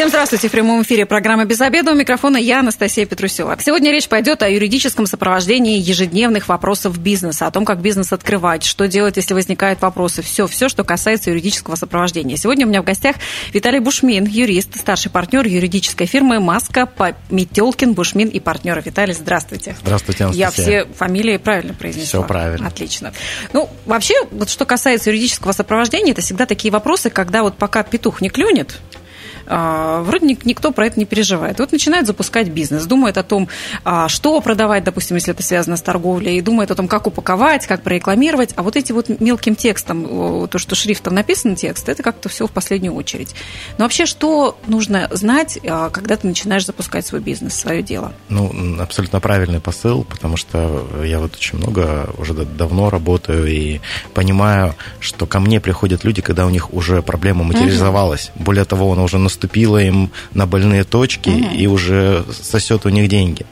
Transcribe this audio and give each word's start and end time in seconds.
Всем 0.00 0.08
здравствуйте. 0.08 0.48
В 0.48 0.52
прямом 0.52 0.80
эфире 0.82 1.04
программа 1.04 1.44
«Без 1.44 1.60
обеда». 1.60 1.92
У 1.92 1.94
микрофона 1.94 2.38
я, 2.38 2.60
Анастасия 2.60 3.04
Петрусева. 3.04 3.54
Сегодня 3.60 3.90
речь 3.90 4.08
пойдет 4.08 4.42
о 4.42 4.48
юридическом 4.48 5.04
сопровождении 5.04 5.78
ежедневных 5.78 6.48
вопросов 6.48 6.98
бизнеса, 6.98 7.46
о 7.46 7.50
том, 7.50 7.66
как 7.66 7.82
бизнес 7.82 8.10
открывать, 8.10 8.64
что 8.64 8.88
делать, 8.88 9.18
если 9.18 9.34
возникают 9.34 9.82
вопросы. 9.82 10.22
Все, 10.22 10.46
все, 10.46 10.70
что 10.70 10.84
касается 10.84 11.28
юридического 11.28 11.74
сопровождения. 11.74 12.38
Сегодня 12.38 12.64
у 12.64 12.70
меня 12.70 12.80
в 12.80 12.86
гостях 12.86 13.16
Виталий 13.52 13.78
Бушмин, 13.78 14.24
юрист, 14.24 14.74
старший 14.74 15.10
партнер 15.10 15.46
юридической 15.46 16.06
фирмы 16.06 16.40
«Маска» 16.40 16.86
по 16.86 17.14
Метелкин, 17.28 17.92
Бушмин 17.92 18.28
и 18.28 18.40
партнеры. 18.40 18.80
Виталий, 18.82 19.12
здравствуйте. 19.12 19.76
Здравствуйте, 19.82 20.24
Анастасия. 20.24 20.46
Я 20.46 20.50
все 20.50 20.94
фамилии 20.94 21.36
правильно 21.36 21.74
произнесла. 21.74 22.20
Все 22.20 22.22
правильно. 22.26 22.66
Отлично. 22.68 23.12
Ну, 23.52 23.68
вообще, 23.84 24.14
вот 24.30 24.48
что 24.48 24.64
касается 24.64 25.10
юридического 25.10 25.52
сопровождения, 25.52 26.12
это 26.12 26.22
всегда 26.22 26.46
такие 26.46 26.72
вопросы, 26.72 27.10
когда 27.10 27.42
вот 27.42 27.58
пока 27.58 27.82
петух 27.82 28.22
не 28.22 28.30
клюнет, 28.30 28.80
вроде 29.50 30.36
никто 30.44 30.72
про 30.72 30.86
это 30.86 30.98
не 30.98 31.06
переживает. 31.06 31.58
Вот 31.58 31.72
начинает 31.72 32.06
запускать 32.06 32.48
бизнес, 32.48 32.86
думает 32.86 33.18
о 33.18 33.22
том, 33.22 33.48
а, 33.84 34.08
что 34.08 34.40
продавать, 34.40 34.84
допустим, 34.84 35.16
если 35.16 35.32
это 35.32 35.42
связано 35.42 35.76
с 35.76 35.82
торговлей, 35.82 36.38
и 36.38 36.40
думает 36.40 36.70
о 36.70 36.74
том, 36.74 36.88
как 36.88 37.06
упаковать, 37.06 37.66
как 37.66 37.82
прорекламировать. 37.82 38.52
А 38.56 38.62
вот 38.62 38.76
эти 38.76 38.92
вот 38.92 39.08
мелким 39.20 39.54
текстом, 39.54 40.48
то, 40.48 40.58
что 40.58 40.74
шрифтом 40.74 41.14
написан 41.14 41.56
текст, 41.56 41.88
это 41.88 42.02
как-то 42.02 42.28
все 42.28 42.46
в 42.46 42.50
последнюю 42.50 42.94
очередь. 42.94 43.34
Но 43.78 43.84
вообще, 43.84 44.06
что 44.06 44.58
нужно 44.66 45.08
знать, 45.10 45.58
а, 45.66 45.90
когда 45.90 46.16
ты 46.16 46.26
начинаешь 46.26 46.66
запускать 46.66 47.06
свой 47.06 47.20
бизнес, 47.20 47.54
свое 47.54 47.82
дело? 47.82 48.12
Ну, 48.28 48.52
абсолютно 48.80 49.20
правильный 49.20 49.60
посыл, 49.60 50.04
потому 50.04 50.36
что 50.36 50.86
я 51.04 51.18
вот 51.18 51.34
очень 51.34 51.58
много, 51.58 52.08
уже 52.18 52.34
давно 52.34 52.90
работаю 52.90 53.46
и 53.46 53.80
понимаю, 54.14 54.74
что 55.00 55.26
ко 55.26 55.40
мне 55.40 55.60
приходят 55.60 56.04
люди, 56.04 56.22
когда 56.22 56.46
у 56.46 56.50
них 56.50 56.72
уже 56.72 57.02
проблема 57.02 57.44
материализовалась. 57.44 58.30
Угу. 58.34 58.44
Более 58.44 58.64
того, 58.64 58.92
она 58.92 59.02
уже 59.02 59.18
наступила 59.18 59.39
наступила 59.40 59.78
им 59.78 60.10
на 60.34 60.46
больные 60.46 60.84
точки 60.84 61.30
угу. 61.30 61.54
и 61.54 61.66
уже 61.66 62.24
сосет 62.30 62.84
у 62.84 62.90
них 62.90 63.08
деньги. 63.08 63.46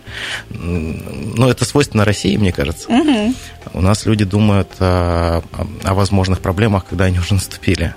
Ну, 0.51 1.49
это 1.49 1.65
свойственно 1.65 2.05
России, 2.05 2.37
мне 2.37 2.53
кажется. 2.53 2.89
Угу. 2.91 3.35
У 3.73 3.81
нас 3.81 4.05
люди 4.05 4.25
думают 4.25 4.69
о, 4.81 5.43
о 5.83 5.95
возможных 5.95 6.41
проблемах, 6.41 6.85
когда 6.85 7.07
они 7.07 7.19
уже 7.19 7.35
наступили. 7.35 7.95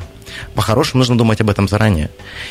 По-хорошему 0.55 0.99
нужно 0.99 1.17
думать 1.17 1.41
об 1.41 1.49
этом 1.49 1.67
заранее 1.67 2.09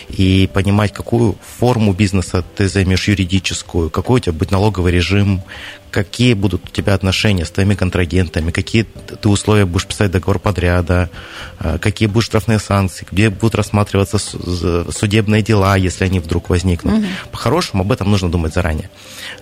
и 0.08 0.48
понимать, 0.52 0.92
какую 0.92 1.36
форму 1.58 1.92
бизнеса 1.92 2.44
ты 2.56 2.68
займешь 2.68 3.08
юридическую, 3.08 3.90
какой 3.90 4.20
у 4.20 4.22
тебя 4.22 4.32
будет 4.32 4.50
налоговый 4.50 4.92
режим, 4.92 5.42
какие 5.90 6.34
будут 6.34 6.64
у 6.64 6.72
тебя 6.72 6.94
отношения 6.94 7.44
с 7.44 7.50
твоими 7.50 7.74
контрагентами, 7.74 8.50
какие 8.50 8.84
ты 8.84 9.28
условия 9.28 9.64
будешь 9.64 9.86
писать 9.86 10.10
договор 10.10 10.38
подряда, 10.38 11.10
э, 11.58 11.78
какие 11.80 12.08
будут 12.08 12.24
штрафные 12.24 12.58
санкции, 12.58 13.06
где 13.10 13.30
будут 13.30 13.54
рассматриваться 13.54 14.18
судебные 14.18 15.42
дела, 15.42 15.76
если 15.76 16.04
они 16.04 16.20
вдруг 16.20 16.48
возникнут. 16.48 16.94
Угу. 16.94 17.06
По-хорошему 17.32 17.82
об 17.82 17.92
этом 17.92 18.10
нужно 18.10 18.30
думать 18.30 18.54
заранее. 18.54 18.90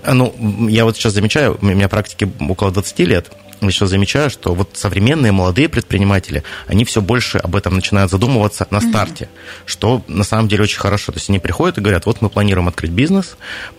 Э, 0.03 0.13
ну, 0.13 0.35
я 0.69 0.85
вот 0.85 0.97
сейчас 0.97 1.15
замечаю, 1.15 1.59
у 1.61 1.67
меня 1.67 1.89
практики 1.89 2.31
около 2.41 2.71
20 2.71 2.99
лет, 3.01 3.31
еще 3.67 3.87
замечаю, 3.87 4.31
что 4.31 4.55
вот 4.55 4.71
современные 4.75 5.33
молодые 5.33 5.69
предприниматели, 5.69 6.45
они 6.69 6.85
все 6.85 7.03
больше 7.03 7.39
об 7.39 7.57
этом 7.57 7.75
начинают 7.75 8.11
задумываться 8.11 8.67
на 8.71 8.81
старте, 8.81 9.25
mm-hmm. 9.25 9.63
что 9.67 10.03
на 10.07 10.25
самом 10.25 10.49
деле 10.49 10.63
очень 10.63 10.79
хорошо. 10.79 11.11
То 11.11 11.19
есть 11.19 11.29
они 11.29 11.41
приходят 11.41 11.79
и 11.79 11.81
говорят, 11.81 12.07
вот 12.07 12.23
мы 12.23 12.29
планируем 12.29 12.69
открыть 12.69 12.93
бизнес, 12.93 13.37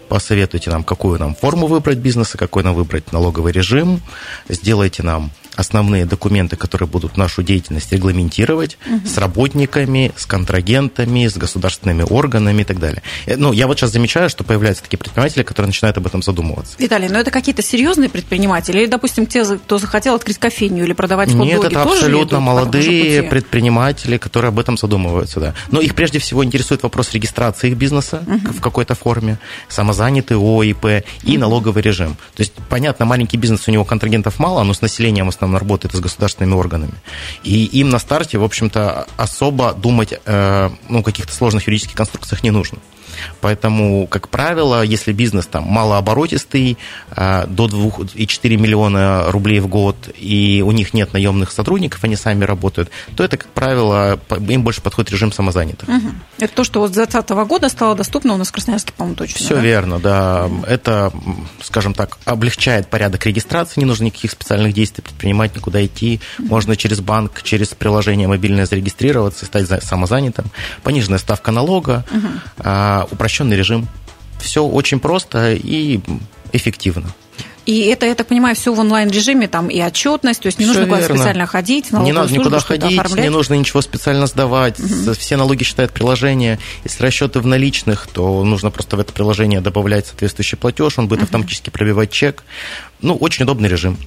посоветуйте 0.10 0.70
нам, 0.70 0.84
какую 0.84 1.20
нам 1.20 1.36
форму 1.36 1.68
выбрать 1.68 2.00
бизнеса, 2.00 2.38
какой 2.38 2.64
нам 2.64 2.76
выбрать 2.76 3.14
налоговый 3.14 3.54
режим, 3.54 4.02
сделайте 4.50 5.04
нам 5.04 5.32
основные 5.60 6.06
документы, 6.06 6.56
которые 6.56 6.88
будут 6.88 7.18
нашу 7.18 7.44
деятельность 7.44 7.92
регламентировать 7.92 8.78
угу. 8.86 9.06
с 9.06 9.18
работниками, 9.18 10.12
с 10.16 10.26
контрагентами, 10.26 11.28
с 11.28 11.38
государственными 11.38 12.04
органами 12.10 12.62
и 12.62 12.66
так 12.66 12.80
далее. 12.80 13.04
Э, 13.26 13.36
ну, 13.36 13.52
я 13.52 13.68
вот 13.68 13.78
сейчас 13.78 13.92
замечаю, 13.92 14.30
что 14.30 14.44
появляются 14.44 14.84
такие 14.84 14.98
предприниматели, 14.98 15.44
которые 15.44 15.68
начинают 15.68 15.98
об 15.98 16.08
этом 16.08 16.24
задумываться. 16.24 16.76
Виталий, 16.80 17.10
но 17.10 17.20
это 17.20 17.30
какие-то 17.30 17.62
серьезные 17.62 18.10
предприниматели? 18.10 18.80
Или, 18.80 18.86
допустим, 18.86 19.26
те, 19.26 19.44
кто 19.70 19.78
захотел 19.78 20.16
открыть 20.16 20.40
кофейню 20.40 20.84
или 20.84 20.94
продавать 20.94 21.30
хот-доги? 21.30 21.50
Нет, 21.50 21.64
это 21.64 21.84
абсолютно 21.84 22.40
молодые 22.40 23.22
предприниматели, 23.22 24.18
которые 24.18 24.50
об 24.50 24.58
этом 24.58 24.80
задумываются, 24.80 25.40
да. 25.40 25.54
Но 25.70 25.80
их 25.80 25.94
прежде 25.94 26.18
всего 26.18 26.44
интересует 26.44 26.82
вопрос 26.82 27.14
регистрации 27.14 27.70
их 27.70 27.78
бизнеса 27.78 28.24
угу. 28.26 28.54
в 28.54 28.62
какой-то 28.62 28.96
форме, 28.96 29.38
самозанятый 29.68 30.38
ОИП 30.38 31.06
и 31.22 31.34
угу. 31.34 31.40
налоговый 31.40 31.84
режим. 31.84 32.18
То 32.34 32.42
есть, 32.42 32.54
понятно, 32.68 33.06
маленький 33.06 33.38
бизнес, 33.38 33.68
у 33.68 33.72
него 33.72 33.86
контрагентов 33.86 34.40
мало, 34.40 34.64
но 34.64 34.74
с 34.74 34.82
населением 34.82 35.28
в 35.28 35.30
основном 35.30 35.60
работает 35.60 35.94
с 35.94 36.00
государственными 36.00 36.56
органами. 36.56 36.94
И 37.44 37.66
им 37.66 37.90
на 37.90 38.00
старте, 38.00 38.40
в 38.40 38.44
общем-то, 38.44 39.06
особо 39.18 39.74
думать 39.74 40.16
э, 40.26 40.70
ну, 40.90 41.00
о 41.02 41.04
каких-то 41.04 41.32
сложных 41.32 41.68
юридических 41.68 41.96
конструкциях 41.96 42.42
не 42.42 42.50
нужно. 42.50 42.80
Поэтому, 43.42 44.08
как 44.08 44.30
правило, 44.30 44.82
если 44.82 45.12
бизнес 45.12 45.46
там 45.46 45.64
малооборотистый, 45.64 46.78
а, 47.12 47.46
до 47.48 47.68
2,4 47.68 48.58
миллиона 48.58 49.26
рублей 49.32 49.60
в 49.60 49.68
год, 49.68 49.96
и 50.18 50.64
у 50.66 50.72
них 50.72 50.94
нет 50.94 51.14
наемных 51.14 51.52
сотрудников, 51.52 52.04
они 52.04 52.16
сами 52.16 52.44
работают, 52.44 52.90
то 53.16 53.24
это, 53.24 53.38
как 53.38 53.48
правило, 53.50 54.20
им 54.48 54.64
больше 54.64 54.82
подходит 54.82 55.12
режим 55.12 55.32
самозанятых. 55.32 55.88
Угу. 55.88 56.08
Это 56.40 56.54
то, 56.54 56.64
что 56.64 56.80
вот 56.80 56.92
с 56.92 56.94
2020 56.94 57.30
года 57.48 57.70
стало 57.70 57.96
доступно 57.96 58.34
у 58.34 58.38
нас 58.38 58.50
в 58.50 58.52
Красноярске, 58.52 58.94
по-моему, 58.94 59.16
точно. 59.16 59.38
Все 59.38 59.56
да? 59.56 59.62
верно, 59.62 60.00
да. 60.00 60.50
Это, 60.68 61.12
скажем 61.62 61.94
так, 61.94 62.18
облегчает 62.26 62.88
порядок 62.90 63.26
регистрации, 63.26 63.80
не 63.80 63.86
нужно 63.86 64.06
никаких 64.06 64.32
специальных 64.32 64.74
действий 64.74 65.04
предпринимать, 65.04 65.56
никуда 65.56 65.86
идти. 65.86 66.20
Можно 66.38 66.76
через 66.76 67.00
банк, 67.00 67.42
через 67.44 67.70
приложение 67.70 68.28
мобильное 68.28 68.66
зарегистрироваться, 68.66 69.46
стать 69.46 69.68
самозанятым. 69.84 70.46
Пониженная 70.84 71.20
ставка 71.20 71.52
налога, 71.52 72.06
угу 72.12 72.99
упрощенный 73.04 73.56
режим. 73.56 73.88
Все 74.40 74.64
очень 74.64 75.00
просто 75.00 75.54
и 75.54 76.00
эффективно. 76.54 77.14
И 77.70 77.82
это, 77.82 78.08
я 78.08 78.16
так 78.16 78.26
понимаю, 78.26 78.56
все 78.56 78.74
в 78.74 78.80
онлайн-режиме, 78.80 79.48
там 79.48 79.68
и 79.68 79.80
отчетность, 79.80 80.42
то 80.42 80.48
есть 80.48 80.58
не 80.58 80.66
все 80.66 80.74
нужно 80.74 80.86
верно. 80.88 81.04
куда 81.04 81.16
специально 81.16 81.46
ходить, 81.46 81.92
Не 81.92 82.12
надо 82.12 82.34
никуда 82.34 82.60
ходить, 82.62 83.16
не 83.16 83.30
нужно 83.30 83.54
ничего 83.54 83.82
специально 83.82 84.26
сдавать, 84.26 84.80
угу. 84.80 85.14
все 85.14 85.38
налоги 85.38 85.64
считает 85.64 85.92
приложение. 85.92 86.58
Если 86.84 87.04
расчеты 87.04 87.40
в 87.42 87.46
наличных, 87.46 88.08
то 88.08 88.44
нужно 88.44 88.72
просто 88.72 88.98
в 88.98 89.00
это 89.00 89.14
приложение 89.14 89.62
добавлять 89.62 90.08
соответствующий 90.08 90.58
платеж, 90.58 90.98
он 90.98 91.08
будет 91.08 91.20
угу. 91.20 91.26
автоматически 91.26 91.70
пробивать 91.70 92.10
чек. 92.10 92.44
Ну, 93.02 93.16
очень 93.16 93.44
удобный 93.44 93.70
режим. 93.70 94.00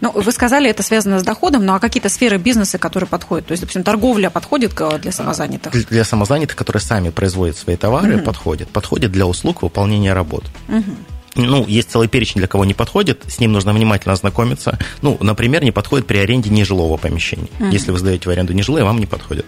Ну, 0.00 0.12
вы 0.12 0.32
сказали, 0.32 0.68
это 0.68 0.82
связано 0.82 1.18
с 1.18 1.22
доходом, 1.22 1.64
ну 1.64 1.74
а 1.74 1.78
какие-то 1.78 2.08
сферы 2.08 2.38
бизнеса, 2.38 2.78
которые 2.78 3.08
подходят? 3.08 3.46
То 3.46 3.52
есть, 3.52 3.62
допустим, 3.62 3.82
торговля 3.82 4.30
подходит 4.30 4.74
для 5.00 5.12
самозанятых? 5.12 5.88
Для 5.88 6.04
самозанятых, 6.04 6.56
которые 6.56 6.80
сами 6.80 7.10
производят 7.10 7.56
свои 7.56 7.76
товары, 7.76 8.16
угу. 8.16 8.24
подходит. 8.24 8.68
Подходит 8.68 9.12
для 9.12 9.26
услуг 9.26 9.62
выполнения 9.62 10.12
работ. 10.12 10.44
Угу 10.68 10.96
ну, 11.36 11.66
есть 11.66 11.90
целый 11.90 12.08
перечень, 12.08 12.38
для 12.38 12.46
кого 12.46 12.64
не 12.64 12.74
подходит, 12.74 13.22
с 13.26 13.40
ним 13.40 13.52
нужно 13.52 13.72
внимательно 13.72 14.12
ознакомиться. 14.12 14.78
Ну, 15.02 15.16
например, 15.20 15.64
не 15.64 15.72
подходит 15.72 16.06
при 16.06 16.18
аренде 16.18 16.50
нежилого 16.50 16.96
помещения. 16.96 17.48
Mm-hmm. 17.58 17.72
Если 17.72 17.90
вы 17.90 17.98
сдаете 17.98 18.28
в 18.28 18.32
аренду 18.32 18.52
нежилое, 18.52 18.84
вам 18.84 18.98
не 18.98 19.06
подходит. 19.06 19.46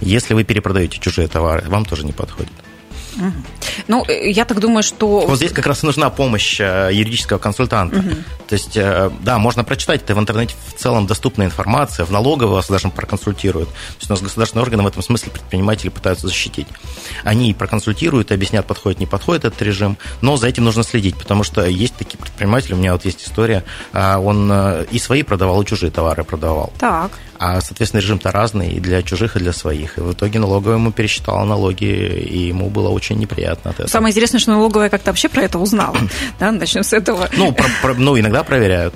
Если 0.00 0.34
вы 0.34 0.44
перепродаете 0.44 0.98
чужие 0.98 1.28
товары, 1.28 1.68
вам 1.68 1.84
тоже 1.84 2.04
не 2.04 2.12
подходит. 2.12 2.52
Ну, 3.86 4.04
э, 4.06 4.30
я 4.30 4.44
так 4.44 4.60
думаю, 4.60 4.82
что... 4.82 5.20
Вот 5.20 5.36
здесь 5.36 5.52
как 5.52 5.66
раз 5.66 5.82
нужна 5.82 6.10
помощь 6.10 6.60
э, 6.60 6.90
юридического 6.92 7.38
консультанта. 7.38 7.98
Угу. 7.98 8.10
То 8.48 8.52
есть, 8.54 8.76
э, 8.76 9.10
да, 9.20 9.38
можно 9.38 9.64
прочитать, 9.64 10.02
это 10.02 10.14
в 10.14 10.18
интернете 10.18 10.54
в 10.68 10.78
целом 10.78 11.06
доступная 11.06 11.46
информация, 11.46 12.04
в 12.04 12.10
налоговой 12.10 12.54
вас 12.54 12.68
даже 12.68 12.88
проконсультируют. 12.88 13.68
То 13.68 13.96
есть 13.98 14.10
у 14.10 14.12
нас 14.12 14.22
государственные 14.22 14.62
органы 14.64 14.82
в 14.82 14.86
этом 14.86 15.02
смысле 15.02 15.30
предприниматели 15.32 15.88
пытаются 15.90 16.26
защитить. 16.26 16.66
Они 17.24 17.54
проконсультируют, 17.54 18.32
объяснят, 18.32 18.66
подходит, 18.66 19.00
не 19.00 19.06
подходит 19.06 19.44
этот 19.44 19.60
режим, 19.62 19.96
но 20.20 20.36
за 20.36 20.48
этим 20.48 20.64
нужно 20.64 20.82
следить, 20.82 21.16
потому 21.16 21.44
что 21.44 21.64
есть 21.64 21.94
такие 21.96 22.18
предприниматели, 22.18 22.74
у 22.74 22.76
меня 22.76 22.92
вот 22.92 23.04
есть 23.04 23.22
история, 23.24 23.64
а, 23.92 24.18
он 24.18 24.52
и 24.90 24.98
свои 24.98 25.22
продавал, 25.22 25.62
и 25.62 25.66
чужие 25.66 25.90
товары 25.90 26.24
продавал. 26.24 26.72
Так. 26.78 27.10
А, 27.38 27.60
соответственно, 27.60 28.00
режим-то 28.00 28.32
разный 28.32 28.72
и 28.72 28.80
для 28.80 29.02
чужих, 29.02 29.36
и 29.36 29.38
для 29.38 29.52
своих. 29.52 29.96
И 29.98 30.00
в 30.00 30.12
итоге 30.12 30.40
налоговая 30.40 30.76
ему 30.76 30.90
пересчитала 30.90 31.44
налоги, 31.44 31.84
и 31.84 32.48
ему 32.48 32.68
было 32.68 32.88
очень 32.88 33.16
неприятно 33.18 33.70
от 33.70 33.76
этого. 33.76 33.88
Самое 33.88 34.12
интересное, 34.12 34.40
что 34.40 34.50
налоговая 34.50 34.88
как-то 34.88 35.10
вообще 35.10 35.28
про 35.28 35.42
это 35.42 35.58
узнала. 35.58 35.96
да, 36.40 36.50
начнем 36.50 36.82
с 36.82 36.92
этого. 36.92 37.28
Ну, 37.36 37.52
про, 37.52 37.66
про, 37.82 37.94
ну 37.94 38.18
иногда 38.18 38.42
проверяют. 38.42 38.94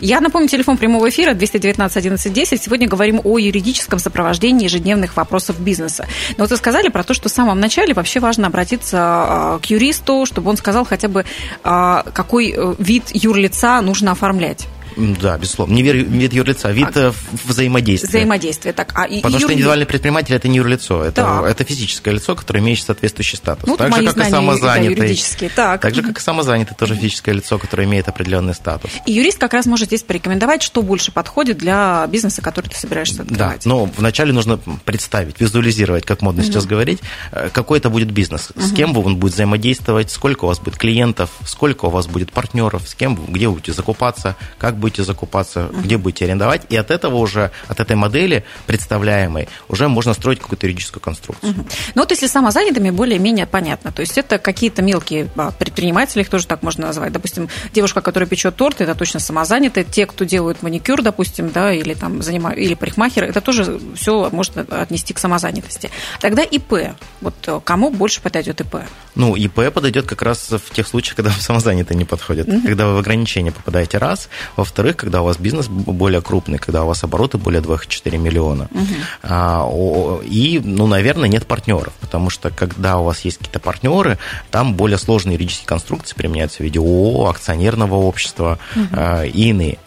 Я 0.00 0.20
напомню, 0.20 0.48
телефон 0.48 0.76
прямого 0.76 1.08
эфира 1.08 1.32
219 1.32 1.96
11 1.96 2.32
10. 2.32 2.62
Сегодня 2.62 2.86
говорим 2.86 3.20
о 3.24 3.38
юридическом 3.38 3.98
сопровождении 3.98 4.64
ежедневных 4.64 5.16
вопросов 5.16 5.58
бизнеса. 5.58 6.06
Но 6.36 6.44
вот 6.44 6.50
вы 6.50 6.56
сказали 6.56 6.88
про 6.88 7.02
то, 7.02 7.14
что 7.14 7.28
в 7.28 7.32
самом 7.32 7.60
начале 7.60 7.94
вообще 7.94 8.20
важно 8.20 8.48
обратиться 8.48 8.98
а, 9.00 9.58
к 9.62 9.66
юристу, 9.66 10.26
чтобы 10.26 10.50
он 10.50 10.56
сказал 10.56 10.84
хотя 10.84 11.08
бы, 11.08 11.24
а, 11.62 12.02
какой 12.12 12.52
э, 12.56 12.74
вид 12.78 13.04
юрлица 13.12 13.80
нужно 13.80 14.12
оформлять. 14.12 14.66
Да, 14.96 15.38
безусловно. 15.38 15.74
Не 15.74 15.82
вид 15.82 16.32
юрлица, 16.32 16.70
вид 16.70 16.96
а, 16.96 17.12
взаимодействия. 17.44 18.08
Взаимодействие, 18.08 18.72
так. 18.72 18.92
А, 18.94 19.06
Потому 19.06 19.34
юр... 19.34 19.40
что 19.40 19.52
индивидуальный 19.52 19.86
предприниматель– 19.86 20.34
это 20.36 20.48
не 20.48 20.58
юрлицо, 20.58 21.02
это, 21.02 21.44
это 21.46 21.64
физическое 21.64 22.12
лицо, 22.12 22.34
которое 22.34 22.60
имеет 22.60 22.80
соответствующий 22.80 23.36
статус. 23.36 23.66
Ну, 23.66 23.76
так 23.76 23.94
же, 23.94 24.04
как 24.04 24.26
и 24.26 24.30
самозанятый. 24.30 25.20
Да, 25.40 25.48
так. 25.54 25.80
так 25.80 25.94
же, 25.94 26.02
как 26.02 26.18
и 26.18 26.20
самозанятый, 26.20 26.76
тоже 26.76 26.96
физическое 26.96 27.32
лицо, 27.32 27.58
которое 27.58 27.84
имеет 27.84 28.08
определенный 28.08 28.54
статус. 28.54 28.90
И 29.06 29.12
юрист 29.12 29.38
как 29.38 29.52
раз 29.52 29.66
может 29.66 29.88
здесь 29.88 30.02
порекомендовать, 30.02 30.62
что 30.62 30.82
больше 30.82 31.12
подходит 31.12 31.58
для 31.58 32.06
бизнеса, 32.08 32.42
который 32.42 32.68
ты 32.68 32.76
собираешься 32.76 33.22
открывать. 33.22 33.64
Да, 33.64 33.68
но 33.68 33.84
вначале 33.96 34.32
нужно 34.32 34.58
представить, 34.84 35.40
визуализировать, 35.40 36.04
как 36.04 36.22
модно 36.22 36.42
угу. 36.42 36.50
сейчас 36.50 36.66
говорить, 36.66 37.00
э, 37.32 37.48
какой 37.52 37.78
это 37.78 37.90
будет 37.90 38.10
бизнес, 38.10 38.50
угу. 38.54 38.64
с 38.64 38.72
кем 38.72 38.96
он 38.96 39.16
будет 39.16 39.34
взаимодействовать, 39.34 40.10
сколько 40.10 40.44
у 40.44 40.48
вас 40.48 40.58
будет 40.58 40.76
клиентов, 40.76 41.30
сколько 41.44 41.86
у 41.86 41.90
вас 41.90 42.06
будет 42.06 42.32
партнеров, 42.32 42.88
с 42.88 42.94
кем, 42.94 43.16
где 43.16 43.48
вы 43.48 43.54
будете 43.54 43.72
закупаться, 43.72 44.36
как 44.58 44.76
будете 44.84 45.02
закупаться, 45.02 45.70
где 45.72 45.96
будете 45.96 46.26
арендовать. 46.26 46.62
И 46.68 46.76
от 46.76 46.90
этого 46.90 47.16
уже, 47.16 47.50
от 47.68 47.80
этой 47.80 47.96
модели 47.96 48.44
представляемой, 48.66 49.48
уже 49.66 49.88
можно 49.88 50.12
строить 50.12 50.40
какую-то 50.40 50.66
юридическую 50.66 51.00
конструкцию. 51.00 51.52
Угу. 51.52 51.66
Ну 51.94 52.02
вот 52.02 52.10
если 52.10 52.26
самозанятыми 52.26 52.90
более-менее 52.90 53.46
понятно. 53.46 53.92
То 53.92 54.02
есть 54.02 54.18
это 54.18 54.38
какие-то 54.38 54.82
мелкие 54.82 55.28
а, 55.36 55.52
предприниматели, 55.52 56.20
их 56.20 56.28
тоже 56.28 56.46
так 56.46 56.62
можно 56.62 56.86
назвать. 56.86 57.12
Допустим, 57.12 57.48
девушка, 57.72 58.02
которая 58.02 58.28
печет 58.28 58.56
торт, 58.56 58.82
это 58.82 58.94
точно 58.94 59.20
самозанятые. 59.20 59.84
Те, 59.84 60.04
кто 60.04 60.24
делают 60.24 60.62
маникюр, 60.62 61.00
допустим, 61.00 61.50
да, 61.50 61.72
или 61.72 61.94
там 61.94 62.22
занимают, 62.22 62.58
или 62.58 62.74
парикмахер, 62.74 63.24
это 63.24 63.40
тоже 63.40 63.80
все 63.94 64.28
можно 64.32 64.66
отнести 64.68 65.14
к 65.14 65.18
самозанятости. 65.18 65.90
Тогда 66.20 66.42
ИП. 66.42 66.94
Вот 67.22 67.34
э, 67.46 67.60
кому 67.64 67.88
больше 67.88 68.20
подойдет 68.20 68.60
ИП? 68.60 68.76
Ну, 69.14 69.34
ИП 69.34 69.72
подойдет 69.72 70.06
как 70.06 70.20
раз 70.20 70.50
в 70.50 70.74
тех 70.74 70.86
случаях, 70.86 71.16
когда 71.16 71.30
вам 71.30 71.40
самозанятые 71.40 71.96
не 71.96 72.04
подходят. 72.04 72.46
Угу. 72.48 72.66
Когда 72.66 72.86
вы 72.86 72.96
в 72.96 72.98
ограничения 72.98 73.50
попадаете, 73.50 73.98
раз. 73.98 74.28
Во-вторых, 74.74 74.96
когда 74.96 75.22
у 75.22 75.24
вас 75.26 75.36
бизнес 75.36 75.68
более 75.68 76.20
крупный, 76.20 76.58
когда 76.58 76.82
у 76.82 76.88
вас 76.88 77.04
обороты 77.04 77.38
более 77.38 77.62
2-4 77.62 78.18
миллиона. 78.18 78.68
Угу. 78.72 78.94
А, 79.22 80.20
и, 80.24 80.60
ну, 80.64 80.88
наверное, 80.88 81.28
нет 81.28 81.46
партнеров, 81.46 81.92
потому 82.00 82.28
что 82.28 82.50
когда 82.50 82.98
у 82.98 83.04
вас 83.04 83.20
есть 83.20 83.38
какие-то 83.38 83.60
партнеры, 83.60 84.18
там 84.50 84.74
более 84.74 84.98
сложные 84.98 85.34
юридические 85.34 85.68
конструкции 85.68 86.16
применяются 86.16 86.56
в 86.56 86.60
виде 86.62 86.80
ООО, 86.80 87.30
акционерного 87.30 87.94
общества 87.94 88.58
угу. 88.74 88.86
а, 88.90 89.22
и 89.22 89.50
иные. 89.50 89.78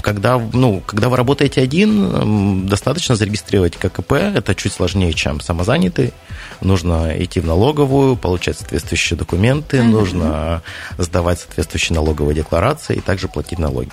Когда, 0.00 0.38
ну, 0.38 0.80
когда 0.86 1.08
вы 1.08 1.16
работаете 1.16 1.60
один, 1.60 2.66
достаточно 2.66 3.16
зарегистрировать 3.16 3.76
ККП, 3.76 4.12
это 4.12 4.54
чуть 4.54 4.72
сложнее, 4.72 5.12
чем 5.12 5.40
самозанятый. 5.40 6.12
Нужно 6.60 7.12
идти 7.16 7.40
в 7.40 7.46
налоговую, 7.46 8.16
получать 8.16 8.58
соответствующие 8.58 9.18
документы, 9.18 9.78
uh-huh. 9.78 9.84
нужно 9.84 10.62
сдавать 10.98 11.40
соответствующие 11.40 11.96
налоговые 11.96 12.34
декларации 12.34 12.96
и 12.96 13.00
также 13.00 13.28
платить 13.28 13.58
налоги. 13.58 13.90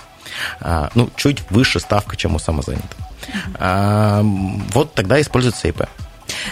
А, 0.60 0.90
ну, 0.94 1.10
чуть 1.16 1.42
выше 1.50 1.80
ставка, 1.80 2.16
чем 2.16 2.34
у 2.36 2.38
самозанятого. 2.38 3.02
Uh-huh. 3.02 3.56
А, 3.58 4.22
вот 4.72 4.94
тогда 4.94 5.20
используется 5.20 5.68
ИП. 5.68 5.86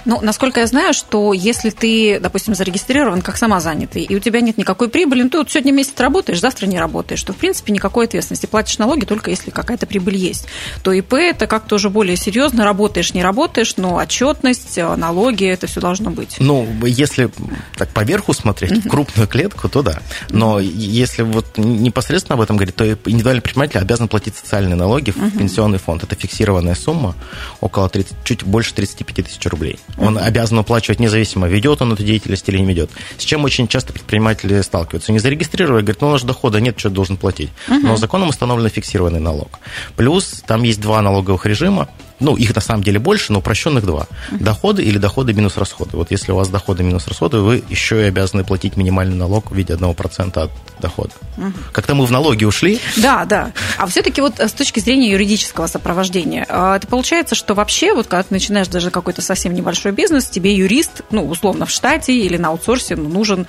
Ну, 0.04 0.20
насколько 0.20 0.60
я 0.60 0.66
знаю, 0.66 0.94
что 0.94 1.32
если 1.32 1.70
ты, 1.70 2.18
допустим, 2.20 2.54
зарегистрирован 2.54 3.22
как 3.22 3.36
самозанятый, 3.36 4.02
и 4.02 4.14
у 4.14 4.20
тебя 4.20 4.40
нет 4.40 4.58
никакой 4.58 4.88
прибыли, 4.88 5.22
ну, 5.22 5.30
ты 5.30 5.38
вот 5.38 5.50
сегодня 5.50 5.72
месяц 5.72 5.94
работаешь, 5.98 6.40
завтра 6.40 6.66
не 6.66 6.78
работаешь, 6.78 7.22
то, 7.22 7.32
в 7.32 7.36
принципе, 7.36 7.72
никакой 7.72 8.06
ответственности. 8.06 8.46
Платишь 8.46 8.78
налоги 8.78 9.04
только 9.04 9.30
если 9.30 9.50
какая-то 9.50 9.86
прибыль 9.86 10.16
есть. 10.16 10.46
То 10.82 10.92
ИП 10.92 11.14
это 11.14 11.46
как-то 11.46 11.76
уже 11.76 11.90
более 11.90 12.16
серьезно, 12.16 12.64
работаешь, 12.64 13.14
не 13.14 13.22
работаешь, 13.22 13.76
но 13.76 13.96
отчетность, 13.96 14.78
э, 14.78 14.96
налоги, 14.96 15.46
это 15.46 15.66
все 15.66 15.80
должно 15.80 16.10
быть. 16.10 16.36
Ну, 16.38 16.66
если 16.84 17.30
так 17.76 17.88
поверху 17.90 18.32
смотреть, 18.32 18.72
mm-hmm. 18.72 18.88
крупную 18.88 19.28
клетку, 19.28 19.68
то 19.68 19.82
да. 19.82 20.00
Но 20.30 20.60
mm-hmm. 20.60 20.64
если 20.64 21.22
вот 21.22 21.56
непосредственно 21.56 22.34
об 22.34 22.40
этом 22.40 22.56
говорить, 22.56 22.76
то 22.76 22.84
индивидуальный 22.86 23.42
предприниматель 23.42 23.78
обязан 23.78 24.08
платить 24.08 24.36
социальные 24.36 24.76
налоги 24.76 25.10
в 25.10 25.16
mm-hmm. 25.16 25.38
пенсионный 25.38 25.78
фонд. 25.78 26.04
Это 26.04 26.14
фиксированная 26.14 26.74
сумма, 26.74 27.14
около 27.60 27.88
30, 27.88 28.16
чуть 28.24 28.44
больше 28.44 28.74
35 28.74 29.26
тысяч 29.26 29.46
рублей. 29.46 29.73
Он 29.98 30.18
обязан 30.18 30.58
уплачивать 30.58 31.00
независимо, 31.00 31.46
ведет 31.46 31.82
он 31.82 31.92
эту 31.92 32.02
деятельность 32.02 32.48
или 32.48 32.58
не 32.58 32.66
ведет. 32.66 32.90
С 33.18 33.24
чем 33.24 33.44
очень 33.44 33.68
часто 33.68 33.92
предприниматели 33.92 34.60
сталкиваются. 34.62 35.12
Не 35.12 35.18
зарегистрировали, 35.18 35.82
говорят, 35.82 36.00
ну 36.00 36.08
у 36.08 36.10
нас 36.12 36.20
же 36.20 36.26
дохода 36.26 36.60
нет, 36.60 36.78
что 36.78 36.90
должен 36.90 37.16
платить. 37.16 37.50
Но 37.68 37.96
законом 37.96 38.28
установлен 38.28 38.70
фиксированный 38.70 39.20
налог. 39.20 39.58
Плюс 39.96 40.42
там 40.46 40.62
есть 40.62 40.80
два 40.80 41.02
налоговых 41.02 41.46
режима 41.46 41.88
ну, 42.20 42.36
их 42.36 42.54
на 42.54 42.60
самом 42.60 42.82
деле 42.82 42.98
больше, 42.98 43.32
но 43.32 43.40
упрощенных 43.40 43.84
два. 43.84 44.06
Доходы 44.30 44.82
или 44.82 44.98
доходы 44.98 45.32
минус 45.32 45.56
расходы. 45.56 45.96
Вот 45.96 46.10
если 46.10 46.32
у 46.32 46.36
вас 46.36 46.48
доходы 46.48 46.82
минус 46.82 47.06
расходы, 47.08 47.38
вы 47.38 47.62
еще 47.68 48.02
и 48.02 48.04
обязаны 48.04 48.44
платить 48.44 48.76
минимальный 48.76 49.16
налог 49.16 49.50
в 49.50 49.54
виде 49.54 49.74
1% 49.74 50.38
от 50.38 50.50
дохода. 50.80 51.10
Угу. 51.36 51.52
Как-то 51.72 51.94
мы 51.94 52.06
в 52.06 52.12
налоги 52.12 52.44
ушли. 52.44 52.80
Да, 52.96 53.24
да. 53.24 53.52
А 53.78 53.86
все-таки 53.86 54.20
вот 54.20 54.38
с 54.38 54.52
точки 54.52 54.80
зрения 54.80 55.10
юридического 55.10 55.66
сопровождения, 55.66 56.46
а, 56.48 56.76
это 56.76 56.86
получается, 56.86 57.34
что 57.34 57.54
вообще, 57.54 57.94
вот 57.94 58.06
когда 58.06 58.22
ты 58.22 58.32
начинаешь 58.32 58.68
даже 58.68 58.90
какой-то 58.90 59.22
совсем 59.22 59.54
небольшой 59.54 59.92
бизнес, 59.92 60.26
тебе 60.26 60.54
юрист, 60.54 61.02
ну, 61.10 61.26
условно, 61.28 61.66
в 61.66 61.70
штате 61.70 62.16
или 62.16 62.36
на 62.36 62.48
аутсорсе 62.48 62.96
ну, 62.96 63.08
нужен 63.08 63.46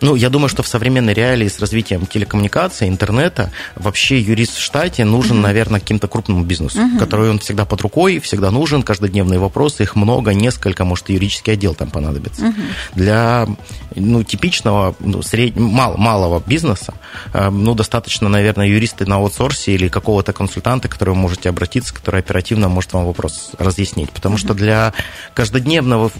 ну, 0.00 0.14
я 0.14 0.30
думаю, 0.30 0.48
что 0.48 0.62
в 0.62 0.68
современной 0.68 1.14
реалии 1.14 1.48
с 1.48 1.58
развитием 1.58 2.06
телекоммуникации, 2.06 2.88
интернета, 2.88 3.50
вообще 3.74 4.20
юрист 4.20 4.56
в 4.56 4.60
штате 4.60 5.04
нужен, 5.04 5.40
наверное, 5.40 5.80
каким-то 5.80 6.08
крупному 6.08 6.44
бизнесу, 6.44 6.78
uh-huh. 6.78 6.98
который 6.98 7.30
он 7.30 7.38
всегда 7.38 7.64
под 7.64 7.80
рукой, 7.82 8.18
всегда 8.20 8.50
нужен, 8.50 8.82
каждодневные 8.82 9.38
вопросы, 9.38 9.82
их 9.82 9.96
много, 9.96 10.34
несколько, 10.34 10.84
может, 10.84 11.08
юридический 11.08 11.52
отдел 11.54 11.74
там 11.74 11.90
понадобится. 11.90 12.46
Uh-huh. 12.46 12.54
Для 12.94 13.48
ну, 13.96 14.22
типичного, 14.22 14.94
ну, 15.00 15.22
сред... 15.22 15.56
мал, 15.56 15.96
малого 15.96 16.42
бизнеса, 16.46 16.94
э, 17.32 17.50
ну, 17.50 17.74
достаточно, 17.74 18.28
наверное, 18.28 18.66
юристы 18.66 19.06
на 19.06 19.16
аутсорсе 19.16 19.72
или 19.72 19.88
какого-то 19.88 20.32
консультанта, 20.32 20.88
к 20.88 20.92
которому 20.92 21.22
можете 21.22 21.48
обратиться, 21.48 21.94
который 21.94 22.20
оперативно 22.20 22.68
может 22.68 22.92
вам 22.92 23.06
вопрос 23.06 23.52
разъяснить. 23.58 24.10
Потому 24.10 24.36
что 24.36 24.54
для 24.54 24.92
каждодневного 25.34 26.10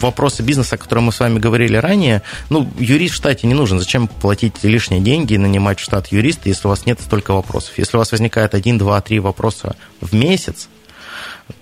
вопроса 0.00 0.42
бизнеса, 0.42 0.76
о 0.76 0.78
котором 0.78 1.04
мы 1.04 1.12
с 1.12 1.20
вами 1.20 1.38
говорили 1.38 1.76
ранее, 1.76 2.22
ну, 2.50 2.68
юрист 2.78 3.14
в 3.14 3.16
штате 3.16 3.46
не 3.46 3.54
нужен. 3.54 3.78
Зачем 3.78 4.08
платить 4.08 4.64
лишние 4.64 5.00
деньги 5.00 5.34
и 5.34 5.38
нанимать 5.38 5.78
в 5.78 5.82
штат 5.82 6.08
юриста, 6.08 6.48
если 6.48 6.66
у 6.66 6.70
вас 6.70 6.86
нет 6.86 7.00
столько 7.00 7.32
вопросов? 7.34 7.72
Если 7.76 7.96
у 7.96 8.00
вас 8.00 8.12
возникает 8.12 8.54
один, 8.54 8.78
два, 8.78 9.00
три 9.00 9.18
вопроса 9.18 9.76
в 10.00 10.14
месяц, 10.14 10.68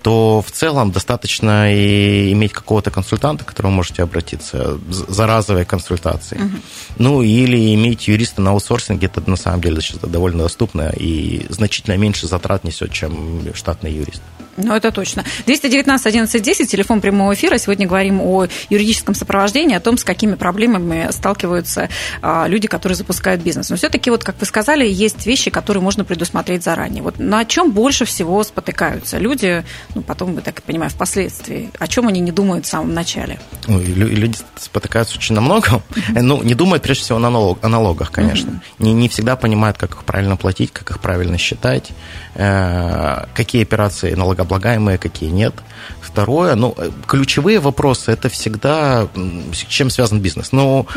то 0.01 0.43
в 0.45 0.51
целом 0.51 0.91
достаточно 0.91 1.73
и 1.73 2.31
иметь 2.31 2.53
какого-то 2.53 2.91
консультанта, 2.91 3.43
к 3.43 3.47
которому 3.47 3.75
можете 3.75 4.03
обратиться 4.03 4.79
за 4.89 5.27
разовой 5.27 5.65
консультацией. 5.65 6.43
Угу. 6.43 6.55
Ну, 6.99 7.21
или 7.21 7.73
иметь 7.75 8.07
юриста 8.07 8.41
на 8.41 8.51
аутсорсинге, 8.51 9.07
это 9.07 9.27
на 9.29 9.35
самом 9.35 9.61
деле 9.61 9.81
сейчас 9.81 9.99
довольно 9.99 10.43
доступно 10.43 10.89
и 10.95 11.45
значительно 11.49 11.97
меньше 11.97 12.27
затрат 12.27 12.63
несет, 12.63 12.91
чем 12.91 13.41
штатный 13.53 13.91
юрист. 13.91 14.21
Ну, 14.57 14.73
это 14.73 14.91
точно. 14.91 15.25
219 15.45 16.05
11 16.05 16.41
10, 16.41 16.71
телефон 16.71 17.01
прямого 17.01 17.33
эфира. 17.33 17.57
Сегодня 17.57 17.87
говорим 17.87 18.21
о 18.21 18.47
юридическом 18.69 19.13
сопровождении, 19.13 19.75
о 19.75 19.81
том, 19.81 19.97
с 19.97 20.03
какими 20.03 20.35
проблемами 20.35 21.07
сталкиваются 21.11 21.89
а, 22.21 22.47
люди, 22.47 22.67
которые 22.67 22.95
запускают 22.95 23.41
бизнес. 23.41 23.69
Но 23.69 23.75
все-таки, 23.75 24.09
вот, 24.09 24.23
как 24.23 24.35
вы 24.39 24.45
сказали, 24.45 24.87
есть 24.87 25.25
вещи, 25.25 25.51
которые 25.51 25.83
можно 25.83 26.05
предусмотреть 26.05 26.63
заранее. 26.63 27.03
Вот 27.03 27.19
на 27.19 27.43
чем 27.43 27.71
больше 27.71 28.05
всего 28.05 28.43
спотыкаются 28.43 29.17
люди, 29.17 29.65
ну, 29.93 30.01
потом, 30.01 30.35
мы 30.35 30.41
так 30.41 30.61
понимаю, 30.63 30.89
впоследствии? 30.89 31.69
О 31.79 31.87
чем 31.87 32.07
они 32.07 32.19
не 32.19 32.31
думают 32.31 32.65
в 32.65 32.69
самом 32.69 32.93
начале? 32.93 33.39
Ой, 33.67 33.83
люди 33.83 34.37
спотыкаются 34.57 35.17
очень 35.17 35.35
на 35.35 35.41
многом. 35.41 35.81
Ну, 36.13 36.41
не 36.43 36.55
думают, 36.55 36.83
прежде 36.83 37.03
всего, 37.03 37.19
на 37.19 37.29
налог, 37.29 37.59
о 37.63 37.67
налогах, 37.67 38.11
конечно. 38.11 38.49
Mm-hmm. 38.49 38.83
Не, 38.83 38.93
не 38.93 39.09
всегда 39.09 39.35
понимают, 39.35 39.77
как 39.77 39.91
их 39.91 40.03
правильно 40.03 40.37
платить, 40.37 40.71
как 40.71 40.91
их 40.91 40.99
правильно 40.99 41.37
считать, 41.37 41.91
э, 42.35 43.25
какие 43.33 43.63
операции 43.63 44.13
налогооблагаемые 44.13 44.55
облагаемые, 44.55 44.97
какие 44.97 45.29
нет. 45.29 45.53
Второе, 46.01 46.55
ну, 46.55 46.73
э, 46.77 46.89
ключевые 47.07 47.59
вопросы, 47.59 48.11
это 48.11 48.29
всегда, 48.29 49.07
с 49.53 49.57
чем 49.67 49.89
связан 49.89 50.19
бизнес. 50.19 50.51
Ну, 50.51 50.87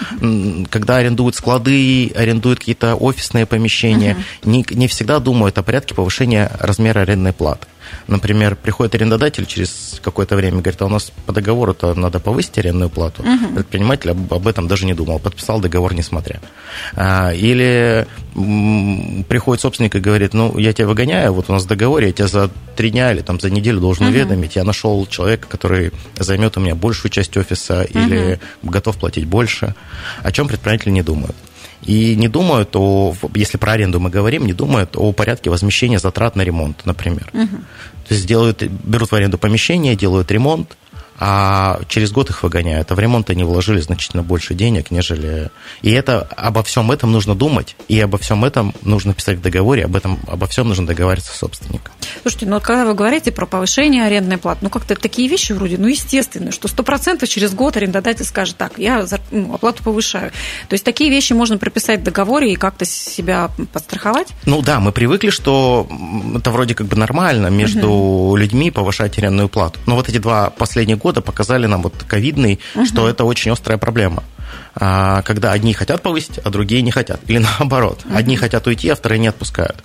когда 0.71 0.97
арендуют 0.97 1.35
склады, 1.35 2.13
арендуют 2.15 2.61
какие-то 2.61 2.95
офисные 2.95 3.47
помещения, 3.47 4.17
не, 4.45 4.65
не 4.71 4.87
всегда 4.87 5.19
думают 5.19 5.59
о 5.59 5.63
порядке 5.63 5.95
повышения 5.95 6.51
размера 6.61 7.01
арендной 7.01 7.33
платы. 7.33 7.67
Например, 8.07 8.57
приходит 8.57 8.95
арендодатель 8.95 9.47
через 9.47 10.01
какое-то 10.03 10.37
время, 10.37 10.61
говорит, 10.61 10.81
а 10.83 10.87
у 10.87 10.89
нас 10.89 11.13
по 11.27 11.33
договору-то 11.33 11.95
надо 11.95 12.21
повысить 12.21 12.59
арендную 12.59 12.91
плату. 12.91 13.23
Угу. 13.23 13.55
Предприниматель 13.55 14.11
об, 14.11 14.33
об 14.33 14.47
этом 14.47 14.69
даже 14.69 14.87
не 14.87 14.95
думал, 14.95 15.19
подписал 15.19 15.61
договор 15.61 15.95
несмотря. 15.95 16.41
А, 16.95 17.33
или 17.33 18.07
приходит 19.29 19.63
собственник 19.63 19.95
и 19.97 20.01
говорит, 20.01 20.35
ну, 20.35 20.57
я 20.59 20.73
тебя 20.73 20.87
выгоняю, 20.87 21.33
вот 21.33 21.47
у 21.49 21.53
нас 21.53 21.65
договор, 21.65 22.03
я 22.03 22.13
тебя 22.13 22.29
за 22.29 22.51
три 22.77 22.91
дня 22.91 23.13
или 23.13 23.21
там 23.21 23.41
за 23.41 23.51
неделю 23.51 23.81
должен 23.81 24.07
угу. 24.07 24.13
уведомить, 24.13 24.57
я 24.57 24.65
нашел 24.65 25.07
человека, 25.07 25.49
который 25.49 25.93
займет 26.17 26.57
у 26.57 26.61
меня 26.61 26.75
большую 26.75 27.11
часть 27.11 27.37
офиса 27.37 27.87
угу. 27.89 27.99
или 27.99 28.41
готов 28.63 28.97
платить 28.97 29.27
больше. 29.27 29.75
О 30.23 30.33
чем 30.33 30.49
предприниматели 30.49 30.91
не 30.91 31.03
думают 31.03 31.37
и 31.85 32.17
не 32.17 32.29
думают 32.29 32.75
о, 32.75 33.15
если 33.35 33.57
про 33.57 33.73
аренду 33.73 34.01
мы 34.01 34.11
говорим, 34.11 34.47
не 34.47 34.53
думают 34.53 34.97
о 34.97 35.13
порядке 35.13 35.51
возмещения 35.51 35.99
затрат 35.99 36.37
на 36.37 36.43
ремонт, 36.43 36.85
например. 36.85 37.31
Угу. 37.33 37.57
То 38.09 38.15
есть 38.15 38.27
делают, 38.27 38.63
берут 38.63 39.11
в 39.11 39.15
аренду 39.15 39.39
помещение, 39.39 39.95
делают 39.95 40.31
ремонт, 40.31 40.77
а 41.19 41.81
через 41.89 42.13
год 42.13 42.31
их 42.31 42.43
выгоняют, 42.43 42.91
а 42.91 42.95
в 42.95 42.99
ремонт 43.01 43.31
они 43.31 43.45
вложили 43.45 43.81
значительно 43.81 44.23
больше 44.23 44.55
денег, 44.55 44.91
нежели... 44.91 45.51
И 45.83 45.91
это, 45.91 46.29
обо 46.37 46.63
всем 46.63 46.91
этом 46.93 47.13
нужно 47.13 47.35
думать, 47.35 47.77
и 47.89 47.99
обо 48.01 48.19
всем 48.19 48.45
этом 48.45 48.75
нужно 48.83 49.15
писать 49.15 49.39
в 49.39 49.43
договоре, 49.43 49.85
об 49.85 49.97
этом, 49.97 50.19
обо 50.29 50.47
всем 50.47 50.69
нужно 50.69 50.87
договариваться 50.87 51.33
с 51.33 51.39
собственником. 51.39 51.93
Слушайте, 52.23 52.47
ну 52.47 52.55
вот 52.55 52.63
когда 52.63 52.85
вы 52.85 52.95
говорите 52.95 53.33
про 53.33 53.47
повышение 53.47 54.05
арендной 54.05 54.39
платы, 54.39 54.61
ну 54.63 54.71
как-то 54.71 54.95
такие 54.95 55.29
вещи 55.29 55.53
вроде, 55.53 55.77
ну 55.77 55.89
естественные, 55.89 56.53
что 56.53 56.69
сто 56.69 56.83
процентов 56.83 57.29
через 57.29 57.53
год 57.53 57.77
арендодатель 57.77 58.25
скажет, 58.25 58.57
так, 58.57 58.73
я 58.77 59.05
ну, 59.31 59.55
оплату 59.55 59.83
повышаю. 59.83 60.31
То 60.69 60.75
есть 60.75 60.85
такие 60.85 61.11
вещи 61.11 61.33
можно 61.33 61.59
прописать 61.59 62.01
в 62.01 62.03
договоре 62.05 62.53
и 62.53 62.57
как-то 62.57 62.85
себя 62.85 63.51
подстраховать? 63.73 64.29
Ну 64.45 64.63
да, 64.63 64.81
мы 64.81 64.93
привыкли, 64.93 65.31
что 65.31 65.89
это 66.37 66.51
вроде 66.51 66.75
как 66.75 66.87
бы 66.87 66.97
нормально 66.97 67.49
между 67.49 67.91
угу. 67.91 68.37
людьми 68.37 68.71
повышать 68.71 69.19
арендную 69.19 69.49
плату. 69.49 69.81
Но 69.87 69.97
вот 69.97 70.09
эти 70.09 70.19
два 70.19 70.51
последних 70.51 70.99
года 70.99 71.08
показали 71.13 71.67
нам 71.67 71.83
вот 71.83 71.95
ковидный, 72.07 72.61
угу. 72.75 72.87
что 72.87 73.09
это 73.09 73.25
очень 73.25 73.51
острая 73.51 73.79
проблема. 73.79 74.23
А, 74.81 75.23
когда 75.23 75.53
одни 75.53 75.73
хотят 75.75 76.03
повысить, 76.03 76.39
а 76.39 76.51
другие 76.51 76.83
не 76.83 76.91
хотят. 76.91 77.21
Или 77.27 77.39
наоборот, 77.59 78.01
одни 78.15 78.37
хотят 78.37 78.67
уйти, 78.67 78.89
а 78.89 78.95
вторые 78.95 79.19
не 79.19 79.27
отпускают. 79.27 79.83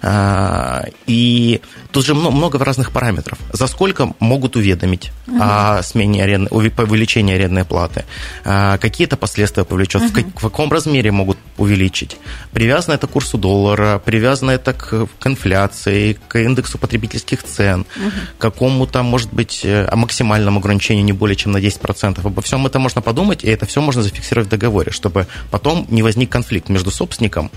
А, 0.00 0.84
и 1.06 1.60
тут 1.90 2.06
же 2.06 2.14
много 2.14 2.62
разных 2.62 2.92
параметров. 2.92 3.38
За 3.52 3.66
сколько 3.66 4.12
могут 4.20 4.56
уведомить 4.56 5.10
mm-hmm. 5.26 5.38
о 5.40 5.82
смене 5.82 6.22
аренды, 6.22 6.54
увеличении 6.54 7.34
арендной 7.34 7.64
платы, 7.64 8.04
а, 8.44 8.78
какие-то 8.78 9.16
последствия 9.16 9.64
повлечет, 9.64 10.02
mm-hmm. 10.02 10.32
в 10.36 10.40
каком 10.40 10.70
размере 10.70 11.10
могут 11.10 11.38
увеличить. 11.56 12.16
Привязано 12.52 12.94
это 12.94 13.08
к 13.08 13.10
курсу 13.10 13.38
доллара, 13.38 13.98
привязано 13.98 14.52
это 14.52 14.72
к, 14.72 15.08
к 15.18 15.26
инфляции, 15.26 16.16
к 16.28 16.38
индексу 16.38 16.78
потребительских 16.78 17.42
цен, 17.42 17.86
mm-hmm. 17.96 18.12
к 18.38 18.40
какому-то, 18.40 19.02
может 19.02 19.32
быть, 19.32 19.62
э, 19.64 19.88
максимальному 19.94 20.60
ограничению 20.60 21.04
не 21.04 21.12
более 21.12 21.34
чем 21.34 21.52
на 21.52 21.58
10%. 21.58 22.24
Обо 22.24 22.42
всем 22.42 22.66
это 22.66 22.78
можно 22.78 23.02
подумать, 23.02 23.42
и 23.42 23.48
это 23.48 23.66
все 23.66 23.80
можно 23.80 24.02
зафиксировать 24.02 24.27
в 24.36 24.48
договоре, 24.48 24.92
чтобы 24.92 25.26
потом 25.50 25.86
не 25.88 26.02
возник 26.02 26.30
конфликт 26.30 26.68
между 26.68 26.90
собственником 26.90 27.50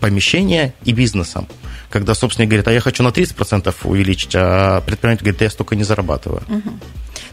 помещения 0.00 0.74
и 0.84 0.92
бизнесом. 0.92 1.46
Когда 1.90 2.14
собственник 2.14 2.48
говорит, 2.48 2.68
а 2.68 2.72
я 2.72 2.80
хочу 2.80 3.02
на 3.02 3.08
30% 3.08 3.74
увеличить, 3.84 4.32
а 4.34 4.80
предприниматель 4.80 5.24
говорит, 5.24 5.42
я 5.42 5.50
столько 5.50 5.76
не 5.76 5.84
зарабатываю. 5.84 6.42
Угу. 6.48 6.70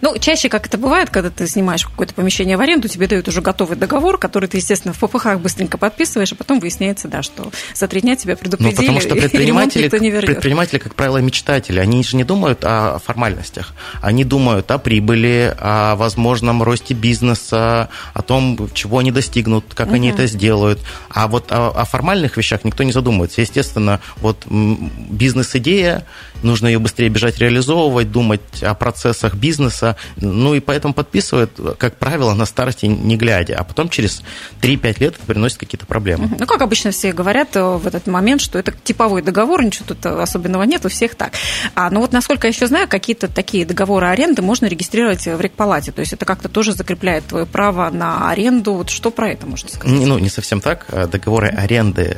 Ну, 0.02 0.18
чаще, 0.18 0.50
как 0.50 0.68
это 0.68 0.78
бывает, 0.78 1.10
когда 1.10 1.30
ты 1.30 1.48
снимаешь 1.48 1.86
какое-то 1.86 2.14
помещение 2.14 2.58
в 2.58 2.62
аренду, 2.62 2.88
тебе 2.88 3.08
дают 3.08 3.28
уже 3.28 3.42
готовый 3.42 3.78
договор, 3.78 4.18
который 4.18 4.48
ты, 4.48 4.58
естественно, 4.58 4.94
в 4.94 5.00
ППХ 5.00 5.38
быстренько 5.38 5.78
подписываешь, 5.78 6.32
а 6.32 6.36
потом 6.36 6.60
выясняется, 6.60 7.08
да, 7.08 7.22
что 7.22 7.52
за 7.74 7.88
три 7.88 8.02
дня 8.02 8.16
тебя 8.16 8.36
предупредили. 8.36 8.76
Ну, 8.76 8.82
потому 8.82 9.02
что 9.02 9.16
предприниматели, 9.16 9.88
предприниматели, 9.90 10.78
как 10.80 10.96
правило, 10.96 11.18
мечтатели. 11.18 11.80
Они 11.80 12.04
же 12.04 12.18
не 12.18 12.24
думают 12.24 12.60
о 12.64 13.00
формальностях. 13.00 13.74
Они 14.02 14.24
думают 14.24 14.70
о 14.72 14.78
прибыли, 14.78 15.56
о 15.60 15.96
возможном 15.96 16.64
росте 16.64 16.94
бизнеса, 16.94 17.90
о 18.14 18.22
том, 18.22 18.70
чего 18.74 19.00
они 19.00 19.12
достигнут, 19.12 19.74
как 19.74 19.88
угу. 19.88 19.96
они 19.96 20.10
это 20.10 20.28
сделают. 20.28 20.80
А 21.10 21.28
вот 21.28 21.52
о, 21.52 21.70
о 21.70 21.86
формальных 21.86 22.38
вещах 22.38 22.64
никто 22.64 22.84
не 22.84 22.92
задумывается. 22.92 23.42
Естественно, 23.42 24.00
вот 24.18 24.46
бизнес-идея, 24.48 26.06
нужно 26.44 26.68
ее 26.68 26.80
быстрее 26.80 27.10
бежать 27.10 27.40
реализовывать, 27.40 28.12
думать 28.12 28.42
о 28.62 28.74
процессах 28.74 29.36
бизнеса, 29.36 29.96
ну 30.18 30.54
и 30.54 30.60
поэтому 30.60 30.94
подписывают, 30.94 31.52
как 31.78 31.98
правило, 31.98 32.34
на 32.34 32.46
старости 32.46 32.86
не 32.86 33.18
глядя, 33.18 33.58
а 33.58 33.64
потом 33.64 33.90
через 33.90 34.22
3-5 34.62 35.00
лет 35.00 35.16
это 35.16 35.26
приносит 35.26 35.58
какие-то 35.58 35.86
проблемы. 35.86 36.30
Ну, 36.40 36.46
как 36.46 36.62
обычно 36.62 36.92
все 36.92 37.12
говорят 37.12 37.56
э, 37.56 37.62
в 37.62 37.88
этот 37.88 38.08
момент, 38.08 38.42
что 38.42 38.60
это 38.60 38.74
типовой 38.84 39.22
договор, 39.22 39.64
ничего 39.64 39.86
тут 39.88 40.06
особенного 40.06 40.64
нет, 40.64 40.86
у 40.86 40.90
всех 40.90 41.16
так. 41.16 41.34
А, 41.76 41.90
ну 41.90 42.02
вот, 42.02 42.12
насколько 42.12 42.48
я 42.48 42.54
еще 42.54 42.68
знаю, 42.68 42.88
какие-то 42.88 43.28
такие 43.28 43.66
договоры 43.66 44.08
аренды 44.08 44.42
можно 44.42 44.66
регистрировать 44.66 45.26
в 45.26 45.40
рекпалате, 45.40 45.92
то 45.92 46.02
есть 46.02 46.14
это 46.14 46.26
как-то 46.26 46.50
тоже 46.50 46.74
закрепляет 46.74 47.26
твое 47.26 47.46
право 47.46 47.90
на 47.90 48.30
аренду, 48.30 48.74
вот 48.74 48.90
что 48.90 49.12
про 49.12 49.30
это 49.30 49.46
можно 49.46 49.70
сказать? 49.70 50.00
Ну, 50.00 50.20
не 50.20 50.30
совсем 50.30 50.62
так. 50.62 50.86
Договоры 51.12 51.50
аренды, 51.50 52.18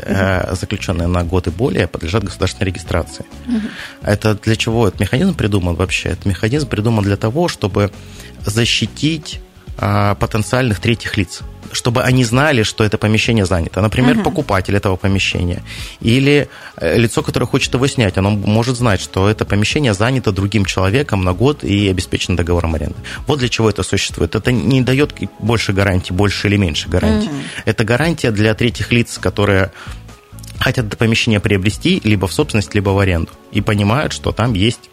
заключенные 0.52 1.08
на 1.08 1.24
год 1.24 1.48
и 1.48 1.50
более, 1.50 1.88
подлежат 1.88 2.24
государственной 2.24 2.68
регистрации. 2.68 3.26
Это 4.10 4.34
для 4.34 4.56
чего 4.56 4.88
этот 4.88 5.00
механизм 5.00 5.36
придуман 5.36 5.76
вообще? 5.76 6.10
Этот 6.10 6.26
механизм 6.26 6.68
придуман 6.68 7.04
для 7.04 7.16
того, 7.16 7.48
чтобы 7.48 7.92
защитить 8.44 9.40
а, 9.78 10.16
потенциальных 10.16 10.80
третьих 10.80 11.16
лиц 11.18 11.44
чтобы 11.72 12.02
они 12.02 12.24
знали, 12.24 12.64
что 12.64 12.84
это 12.84 12.98
помещение 12.98 13.46
занято. 13.46 13.82
Например, 13.82 14.18
uh-huh. 14.18 14.24
покупатель 14.24 14.76
этого 14.76 14.96
помещения 14.96 15.62
или 16.02 16.48
э, 16.78 16.98
лицо, 16.98 17.22
которое 17.22 17.46
хочет 17.46 17.74
его 17.74 17.88
снять, 17.88 18.18
оно 18.18 18.32
может 18.32 18.78
знать, 18.78 19.02
что 19.02 19.30
это 19.30 19.46
помещение 19.46 19.94
занято 19.94 20.32
другим 20.32 20.66
человеком 20.66 21.24
на 21.24 21.34
год 21.34 21.64
и 21.64 21.88
обеспечено 21.90 22.38
договором 22.38 22.76
аренды. 22.76 22.96
Вот 23.28 23.40
для 23.40 23.50
чего 23.50 23.70
это 23.70 23.84
существует. 23.84 24.36
Это 24.36 24.52
не 24.52 24.82
дает 24.82 25.14
больше 25.40 25.74
гарантий, 25.74 26.14
больше 26.14 26.48
или 26.48 26.58
меньше 26.58 26.90
гарантий. 26.90 27.28
Uh-huh. 27.28 27.64
Это 27.66 27.84
гарантия 27.84 28.32
для 28.32 28.54
третьих 28.54 28.92
лиц, 28.92 29.18
которые 29.20 29.72
хотят 30.60 30.88
это 30.88 30.98
помещение 30.98 31.40
приобрести 31.40 32.02
либо 32.04 32.28
в 32.28 32.34
собственность, 32.34 32.76
либо 32.76 32.90
в 32.90 33.00
аренду. 33.00 33.32
И 33.52 33.62
понимают, 33.62 34.14
что 34.14 34.32
там 34.32 34.54
есть 34.54 34.89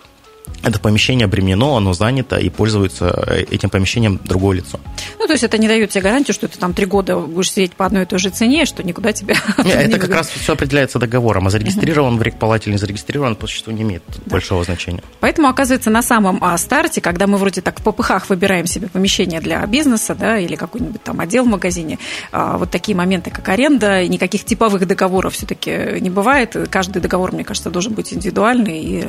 это 0.66 0.80
помещение 0.80 1.26
обременено, 1.26 1.76
оно 1.76 1.92
занято 1.92 2.36
и 2.36 2.50
пользуется 2.50 3.24
э, 3.28 3.44
этим 3.50 3.70
помещением 3.70 4.20
другое 4.24 4.58
лицо. 4.58 4.80
Ну, 5.18 5.26
то 5.26 5.32
есть 5.32 5.44
это 5.44 5.58
не 5.58 5.68
дает 5.68 5.90
тебе 5.90 6.02
гарантию, 6.02 6.34
что 6.34 6.48
ты 6.48 6.58
там 6.58 6.74
три 6.74 6.86
года 6.86 7.18
будешь 7.18 7.52
сидеть 7.52 7.74
по 7.74 7.86
одной 7.86 8.02
и 8.02 8.06
той 8.06 8.18
же 8.18 8.30
цене, 8.30 8.64
что 8.64 8.82
никуда 8.82 9.12
тебя 9.12 9.36
Нет, 9.58 9.76
это 9.76 9.92
не 9.94 9.98
как 9.98 10.10
раз 10.10 10.28
все 10.28 10.54
определяется 10.54 10.98
договором, 10.98 11.46
а 11.46 11.50
зарегистрирован 11.50 12.14
uh-huh. 12.14 12.18
в 12.18 12.22
рекпалате 12.22 12.64
или 12.66 12.72
не 12.72 12.78
зарегистрирован, 12.78 13.36
по 13.36 13.46
существу 13.46 13.72
не 13.72 13.82
имеет 13.82 14.02
да. 14.08 14.32
большого 14.32 14.64
значения. 14.64 15.02
Поэтому, 15.20 15.48
оказывается, 15.48 15.90
на 15.90 16.02
самом 16.02 16.38
а, 16.42 16.56
старте, 16.58 17.00
когда 17.00 17.26
мы 17.26 17.38
вроде 17.38 17.60
так 17.60 17.80
в 17.80 17.82
ППХ 17.82 18.28
выбираем 18.28 18.66
себе 18.66 18.88
помещение 18.88 19.40
для 19.40 19.64
бизнеса, 19.66 20.14
да, 20.14 20.38
или 20.38 20.56
какой-нибудь 20.56 21.02
там 21.02 21.20
отдел 21.20 21.44
в 21.44 21.48
магазине, 21.48 21.98
а, 22.32 22.58
вот 22.58 22.70
такие 22.70 22.96
моменты, 22.96 23.30
как 23.30 23.48
аренда, 23.48 24.06
никаких 24.06 24.44
типовых 24.44 24.86
договоров 24.86 25.34
все-таки 25.34 26.00
не 26.00 26.10
бывает. 26.10 26.56
Каждый 26.70 27.00
договор, 27.00 27.32
мне 27.32 27.44
кажется, 27.44 27.70
должен 27.70 27.94
быть 27.94 28.12
индивидуальный 28.12 28.80
и 28.80 29.04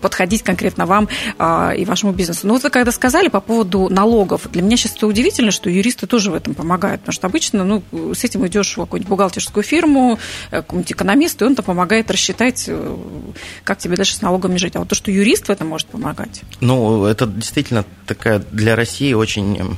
подходить 0.00 0.42
конкретно 0.42 0.63
конкретно 0.64 0.86
вам 0.86 1.08
а, 1.38 1.72
и 1.76 1.84
вашему 1.84 2.12
бизнесу. 2.12 2.46
Но 2.46 2.54
вот 2.54 2.62
вы 2.62 2.70
когда 2.70 2.90
сказали 2.90 3.28
по 3.28 3.40
поводу 3.40 3.88
налогов, 3.90 4.48
для 4.50 4.62
меня 4.62 4.76
сейчас 4.76 4.96
это 4.96 5.06
удивительно, 5.06 5.50
что 5.50 5.68
юристы 5.68 6.06
тоже 6.06 6.30
в 6.30 6.34
этом 6.34 6.54
помогают, 6.54 7.02
потому 7.02 7.12
что 7.12 7.26
обычно 7.26 7.64
ну, 7.64 7.82
с 8.14 8.24
этим 8.24 8.46
идешь 8.46 8.72
в 8.72 8.80
какую-нибудь 8.80 9.10
бухгалтерскую 9.10 9.62
фирму, 9.62 10.18
э, 10.50 10.62
какому-нибудь 10.62 10.92
экономисту, 10.92 11.44
и 11.44 11.48
он-то 11.48 11.62
помогает 11.62 12.10
рассчитать, 12.10 12.64
э, 12.68 12.96
как 13.62 13.78
тебе 13.78 13.96
дальше 13.96 14.14
с 14.14 14.22
налогами 14.22 14.56
жить. 14.56 14.76
А 14.76 14.78
вот 14.78 14.88
то, 14.88 14.94
что 14.94 15.10
юрист 15.10 15.48
в 15.48 15.50
этом 15.50 15.68
может 15.68 15.88
помогать. 15.88 16.42
Ну, 16.60 17.04
это 17.04 17.26
действительно 17.26 17.84
такая 18.06 18.42
для 18.50 18.74
России 18.74 19.12
очень 19.12 19.76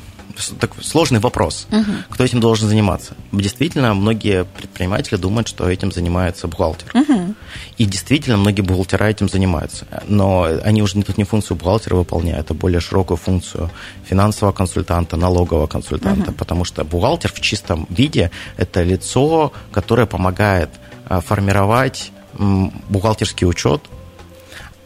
такой 0.58 0.84
сложный 0.84 1.20
вопрос. 1.20 1.66
Угу. 1.70 1.92
Кто 2.10 2.24
этим 2.24 2.40
должен 2.40 2.68
заниматься? 2.68 3.14
Действительно, 3.32 3.94
многие 3.94 4.44
предприниматели 4.44 5.16
думают, 5.16 5.48
что 5.48 5.68
этим 5.68 5.92
занимается 5.92 6.48
бухгалтер. 6.48 6.90
Угу. 6.94 7.34
И 7.78 7.84
действительно, 7.84 8.36
многие 8.36 8.62
бухгалтера 8.62 9.04
этим 9.04 9.28
занимаются. 9.28 9.86
Но 10.06 10.48
они 10.64 10.82
уже 10.82 11.02
тут 11.02 11.18
не 11.18 11.24
функцию 11.24 11.56
бухгалтера 11.56 11.96
выполняют, 11.96 12.50
а 12.50 12.54
более 12.54 12.80
широкую 12.80 13.16
функцию 13.16 13.70
финансового 14.04 14.52
консультанта, 14.52 15.16
налогового 15.16 15.66
консультанта. 15.66 16.30
Угу. 16.30 16.38
Потому 16.38 16.64
что 16.64 16.84
бухгалтер 16.84 17.32
в 17.32 17.40
чистом 17.40 17.86
виде– 17.90 18.30
это 18.56 18.82
лицо, 18.82 19.52
которое 19.72 20.06
помогает 20.06 20.70
а, 21.08 21.20
формировать 21.20 22.12
бухгалтерский 22.38 23.46
учет, 23.46 23.82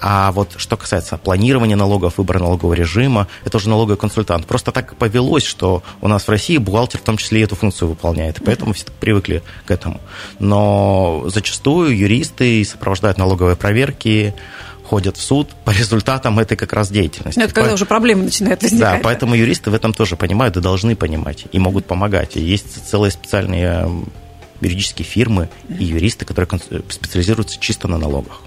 а 0.00 0.33
вот 0.33 0.54
что 0.57 0.76
касается 0.76 1.19
планирования 1.19 1.76
налогов, 1.76 2.19
выбора 2.19 2.38
налогового 2.38 2.75
режима, 2.75 3.28
это 3.45 3.59
уже 3.59 3.69
налоговый 3.69 3.97
консультант. 3.97 4.47
Просто 4.47 4.73
так 4.73 4.97
повелось, 4.97 5.45
что 5.45 5.83
у 6.00 6.09
нас 6.09 6.25
в 6.25 6.28
России 6.30 6.57
бухгалтер 6.57 7.00
в 7.00 7.04
том 7.04 7.16
числе 7.16 7.40
и 7.40 7.45
эту 7.45 7.54
функцию 7.57 7.88
выполняет, 7.88 8.38
и 8.38 8.45
поэтому 8.45 8.73
все 8.73 8.87
привыкли 8.99 9.42
к 9.66 9.71
этому. 9.71 10.00
Но 10.38 11.25
зачастую 11.26 11.97
юристы 11.97 12.64
сопровождают 12.64 13.19
налоговые 13.19 13.57
проверки, 13.57 14.35
ходят 14.90 15.16
в 15.16 15.23
суд 15.23 15.50
по 15.64 15.71
результатам 15.71 16.38
этой 16.40 16.57
как 16.57 16.73
раз 16.73 16.90
деятельности. 16.90 17.38
Но 17.38 17.45
это 17.45 17.54
когда 17.54 17.71
По... 17.71 17.75
уже 17.75 17.87
проблемы 17.87 18.25
начинают 18.25 18.61
возникать. 18.62 18.97
Да, 18.97 19.00
поэтому 19.04 19.37
юристы 19.37 19.71
в 19.71 19.75
этом 19.75 19.92
тоже 19.92 20.16
понимают 20.16 20.57
и 20.57 20.61
должны 20.61 20.97
понимать, 20.97 21.45
и 21.52 21.59
могут 21.61 21.87
помогать. 21.87 22.37
И 22.37 22.40
есть 22.40 22.88
целые 22.88 23.12
специальные 23.12 23.88
юридические 24.61 25.07
фирмы 25.07 25.49
и 25.69 25.85
юристы, 25.85 26.25
которые 26.25 26.61
специализируются 26.88 27.59
чисто 27.59 27.88
на 27.88 27.99
налогах. 27.99 28.43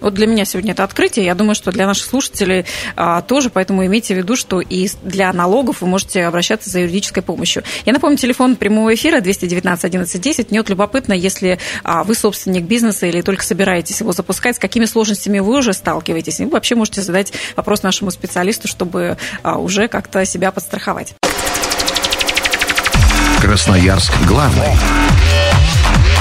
Вот 0.00 0.14
для 0.14 0.26
меня 0.26 0.44
сегодня 0.44 0.72
это 0.72 0.84
открытие. 0.84 1.24
Я 1.24 1.34
думаю, 1.34 1.54
что 1.54 1.72
для 1.72 1.86
наших 1.86 2.06
слушателей 2.06 2.66
а, 2.96 3.22
тоже, 3.22 3.50
поэтому 3.50 3.84
имейте 3.86 4.14
в 4.14 4.18
виду, 4.18 4.36
что 4.36 4.60
и 4.60 4.88
для 5.02 5.32
налогов 5.32 5.80
вы 5.80 5.88
можете 5.88 6.24
обращаться 6.24 6.70
за 6.70 6.80
юридической 6.80 7.22
помощью. 7.22 7.62
Я 7.84 7.92
напомню, 7.92 8.16
телефон 8.16 8.56
прямого 8.56 8.94
эфира 8.94 9.20
219 9.20 9.84
11 9.84 10.20
10. 10.20 10.50
Мне 10.50 10.60
вот 10.60 10.68
любопытно, 10.68 11.12
если 11.12 11.58
а, 11.82 12.04
вы 12.04 12.14
собственник 12.14 12.64
бизнеса 12.64 13.06
или 13.06 13.22
только 13.22 13.44
собираетесь 13.44 14.00
его 14.00 14.12
запускать, 14.12 14.56
с 14.56 14.58
какими 14.58 14.84
сложностями 14.84 15.38
вы 15.38 15.58
уже 15.58 15.72
сталкиваетесь. 15.72 16.40
И 16.40 16.44
вы 16.44 16.50
вообще 16.50 16.74
можете 16.74 17.02
задать 17.02 17.32
вопрос 17.56 17.82
нашему 17.82 18.10
специалисту, 18.10 18.68
чтобы 18.68 19.16
а, 19.42 19.58
уже 19.58 19.88
как-то 19.88 20.24
себя 20.24 20.50
подстраховать. 20.52 21.14
Красноярск 23.40 24.12
главный. 24.26 24.66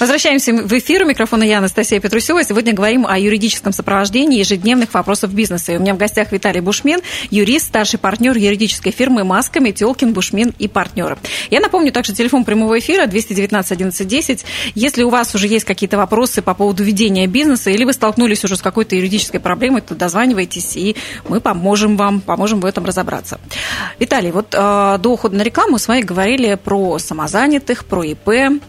Возвращаемся 0.00 0.52
в 0.52 0.72
эфир. 0.78 1.04
У 1.04 1.06
микрофона 1.06 1.44
я, 1.44 1.58
Анастасия 1.58 2.00
Петрусева. 2.00 2.42
Сегодня 2.42 2.72
говорим 2.72 3.06
о 3.06 3.16
юридическом 3.18 3.72
сопровождении 3.72 4.38
ежедневных 4.38 4.92
вопросов 4.92 5.32
бизнеса. 5.32 5.72
И 5.72 5.76
у 5.76 5.80
меня 5.80 5.94
в 5.94 5.98
гостях 5.98 6.32
Виталий 6.32 6.60
Бушмен, 6.60 7.00
юрист, 7.30 7.66
старший 7.66 7.98
партнер 7.98 8.36
юридической 8.36 8.90
фирмы 8.90 9.22
«Маска», 9.24 9.60
Метелкин, 9.60 10.12
Бушмен 10.12 10.52
и 10.58 10.66
партнеры. 10.66 11.18
Я 11.50 11.60
напомню 11.60 11.92
также 11.92 12.12
телефон 12.12 12.44
прямого 12.44 12.78
эфира 12.78 13.06
219 13.06 13.72
11 13.72 14.08
10. 14.08 14.44
Если 14.74 15.02
у 15.04 15.10
вас 15.10 15.34
уже 15.34 15.46
есть 15.46 15.64
какие-то 15.64 15.96
вопросы 15.96 16.42
по 16.42 16.54
поводу 16.54 16.82
ведения 16.82 17.26
бизнеса 17.26 17.70
или 17.70 17.84
вы 17.84 17.92
столкнулись 17.92 18.44
уже 18.44 18.56
с 18.56 18.62
какой-то 18.62 18.96
юридической 18.96 19.38
проблемой, 19.38 19.82
то 19.82 19.94
дозванивайтесь, 19.94 20.76
и 20.76 20.96
мы 21.28 21.40
поможем 21.40 21.96
вам, 21.96 22.20
поможем 22.20 22.60
в 22.60 22.64
этом 22.64 22.84
разобраться. 22.84 23.38
Виталий, 24.00 24.32
вот 24.32 24.54
э, 24.54 24.98
до 25.00 25.08
ухода 25.08 25.36
на 25.36 25.42
рекламу 25.42 25.78
с 25.78 25.86
вами 25.86 26.02
говорили 26.02 26.58
про 26.62 26.98
самозанятых, 26.98 27.84
про 27.84 28.02
ИП, 28.02 28.60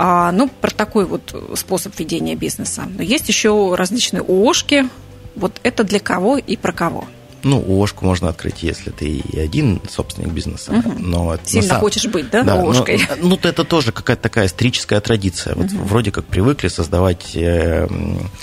э, 0.00 0.30
ну, 0.32 0.48
про 0.48 0.70
такой 0.70 1.04
вот 1.04 1.34
способ 1.56 1.98
ведения 1.98 2.34
бизнеса. 2.34 2.84
Но 2.88 3.02
есть 3.02 3.28
еще 3.28 3.74
различные 3.74 4.22
ООшки. 4.22 4.88
Вот 5.36 5.60
это 5.62 5.84
для 5.84 6.00
кого 6.00 6.38
и 6.38 6.56
про 6.56 6.72
кого? 6.72 7.04
Ну, 7.42 7.58
ООшку 7.58 8.04
можно 8.04 8.28
открыть, 8.28 8.62
если 8.62 8.90
ты 8.90 9.08
и 9.08 9.38
один 9.38 9.80
собственник 9.88 10.30
бизнеса. 10.30 10.72
Угу. 10.72 10.94
Но 10.98 11.38
Сильно 11.44 11.68
самом... 11.68 11.80
хочешь 11.80 12.06
быть, 12.06 12.30
да, 12.30 12.42
да 12.42 12.60
ООшкой? 12.60 13.00
Но, 13.20 13.28
ну, 13.28 13.38
это 13.42 13.64
тоже 13.64 13.92
какая-то 13.92 14.22
такая 14.22 14.46
историческая 14.46 15.00
традиция. 15.00 15.54
Вот 15.54 15.66
угу. 15.66 15.84
вроде 15.84 16.10
как 16.10 16.24
привыкли 16.24 16.68
создавать... 16.68 17.34
Э, 17.34 17.88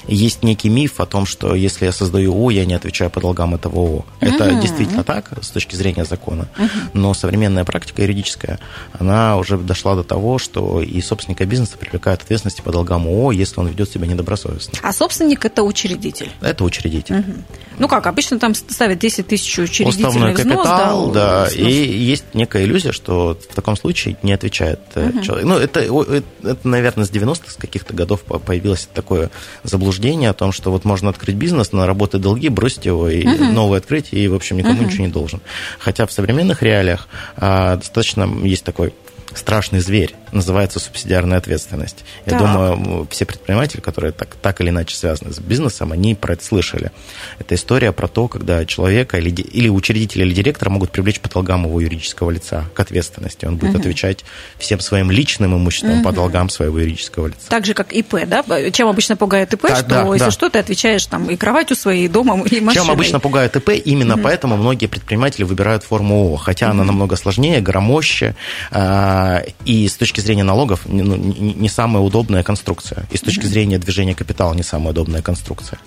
есть 0.08 0.44
некий 0.44 0.70
миф 0.70 1.00
о 1.00 1.06
том, 1.06 1.26
что 1.26 1.56
если 1.56 1.86
я 1.86 1.92
создаю 1.92 2.34
ООО, 2.34 2.52
я 2.52 2.66
не 2.66 2.74
отвечаю 2.74 3.10
по 3.10 3.22
долгам 3.22 3.56
этого 3.56 3.78
ООО. 3.78 4.06
Это 4.20 4.46
угу. 4.52 4.62
действительно 4.62 5.04
так 5.04 5.32
с 5.42 5.50
точки 5.50 5.76
зрения 5.76 6.06
закона. 6.06 6.48
Угу. 6.58 6.70
Но 6.94 7.14
современная 7.14 7.66
практика 7.66 8.02
юридическая, 8.02 8.60
она 8.94 9.38
уже 9.38 9.58
дошла 9.58 9.96
до 9.96 10.04
того, 10.04 10.38
что 10.40 10.82
и 10.82 11.02
собственника 11.02 11.46
бизнеса 11.46 11.78
привлекают 11.78 12.22
ответственности 12.24 12.62
по 12.62 12.72
долгам 12.72 13.08
ООО, 13.08 13.32
если 13.32 13.60
он 13.60 13.68
ведет 13.68 13.92
себя 13.92 14.08
недобросовестно. 14.08 14.80
А 14.82 14.94
собственник– 14.94 15.46
это 15.46 15.64
учредитель? 15.64 16.32
Это 16.42 16.64
учредитель. 16.64 17.20
Угу. 17.20 17.32
Ну 17.80 17.88
как, 17.88 18.08
обычно 18.08 18.40
там 18.40 18.56
ставят 18.56 18.87
10 18.96 19.28
тысяч 19.28 19.60
учредительный 19.60 20.08
Уставной 20.08 20.34
взнос. 20.34 20.58
капитал, 20.58 21.12
да, 21.12 21.46
да 21.46 21.52
и 21.52 21.72
есть 21.72 22.26
некая 22.34 22.64
иллюзия, 22.64 22.92
что 22.92 23.38
в 23.50 23.56
таком 23.56 23.76
случае 23.76 24.18
не 24.24 24.34
отвечает 24.34 24.80
угу. 24.96 25.22
человек. 25.22 25.46
Ну, 25.46 25.58
это, 25.58 25.80
это, 25.80 26.68
наверное, 26.68 27.06
с 27.06 27.12
90-х, 27.12 27.52
с 27.52 27.56
каких-то 27.56 27.94
годов 27.94 28.22
появилось 28.22 28.88
такое 28.94 29.30
заблуждение 29.64 30.30
о 30.30 30.34
том, 30.34 30.52
что 30.52 30.72
вот 30.72 30.86
можно 30.86 31.10
открыть 31.10 31.36
бизнес, 31.36 31.72
наработать 31.72 32.22
долги, 32.22 32.50
бросить 32.50 32.86
его, 32.86 33.10
и 33.10 33.26
угу. 33.26 33.46
новый 33.46 33.80
открыть, 33.80 34.08
и, 34.12 34.28
в 34.28 34.36
общем, 34.36 34.58
никому 34.58 34.82
угу. 34.82 34.90
ничего 34.90 35.06
не 35.06 35.12
должен. 35.12 35.42
Хотя 35.80 36.06
в 36.06 36.12
современных 36.12 36.62
реалиях 36.62 37.08
а, 37.36 37.78
достаточно 37.78 38.30
есть 38.44 38.64
такой 38.64 38.94
страшный 39.38 39.80
зверь, 39.80 40.16
называется 40.32 40.80
субсидиарная 40.80 41.38
ответственность. 41.38 42.04
Я 42.26 42.34
да. 42.34 42.40
думаю, 42.40 43.08
все 43.10 43.26
предприниматели, 43.26 43.82
которые 43.82 44.12
так, 44.12 44.36
так 44.36 44.62
или 44.62 44.70
иначе 44.70 44.96
связаны 44.96 45.34
с 45.34 45.40
бизнесом, 45.40 45.92
они 45.92 46.16
про 46.16 46.34
это 46.34 46.44
слышали. 46.44 46.92
Это 47.40 47.56
история 47.56 47.92
про 47.92 48.08
то, 48.08 48.28
когда 48.28 48.66
человека 48.66 49.18
или, 49.18 49.30
или 49.30 49.70
учредителя, 49.70 50.26
или 50.26 50.34
директора 50.34 50.70
могут 50.70 50.92
привлечь 50.92 51.20
по 51.20 51.30
долгам 51.30 51.66
его 51.66 51.80
юридического 51.80 52.32
лица 52.32 52.66
к 52.74 52.80
ответственности. 52.80 53.46
Он 53.46 53.58
будет 53.58 53.72
угу. 53.72 53.80
отвечать 53.80 54.26
всем 54.58 54.80
своим 54.80 55.12
личным 55.12 55.56
имуществом 55.56 56.00
угу. 56.00 56.04
по 56.04 56.12
долгам 56.12 56.50
своего 56.50 56.80
юридического 56.80 57.28
лица. 57.28 57.48
Так 57.50 57.66
же, 57.66 57.74
как 57.74 57.94
ИП, 57.94 58.28
да? 58.28 58.44
Чем 58.72 58.88
обычно 58.88 59.16
пугает 59.16 59.54
ИП, 59.54 59.64
да, 59.64 59.76
что 59.76 59.88
да, 59.88 60.02
если 60.14 60.26
да. 60.26 60.32
что, 60.32 60.50
ты 60.50 60.60
отвечаешь 60.60 61.06
там 61.06 61.30
и 61.30 61.36
кроватью 61.36 61.76
своей, 61.76 62.06
и 62.06 62.08
домом, 62.08 62.44
и 62.44 62.60
машиной. 62.60 62.86
Чем 62.86 62.92
обычно 62.92 63.20
пугает 63.20 63.56
ИП, 63.56 63.70
именно 63.70 64.16
угу. 64.16 64.24
поэтому 64.24 64.58
многие 64.58 64.88
предприниматели 64.88 65.44
выбирают 65.44 65.84
форму 65.84 66.16
ООО, 66.16 66.38
хотя 66.38 66.68
угу. 66.68 66.74
она 66.74 66.84
намного 66.84 67.16
сложнее, 67.16 67.62
громоще, 67.62 68.36
а, 68.72 69.27
и 69.66 69.88
с 69.88 69.96
точки 69.96 70.22
зрения 70.22 70.44
налогов 70.44 70.82
ну, 70.86 71.16
не 71.16 71.70
самая 71.70 72.04
удобная 72.04 72.44
конструкция, 72.44 73.08
и 73.12 73.18
с 73.18 73.22
точки 73.22 73.46
зрения 73.46 73.78
движения 73.78 74.16
капитала 74.16 74.54
не 74.54 74.64
самая 74.64 74.92
удобная 74.92 75.22
конструкция. 75.22 75.80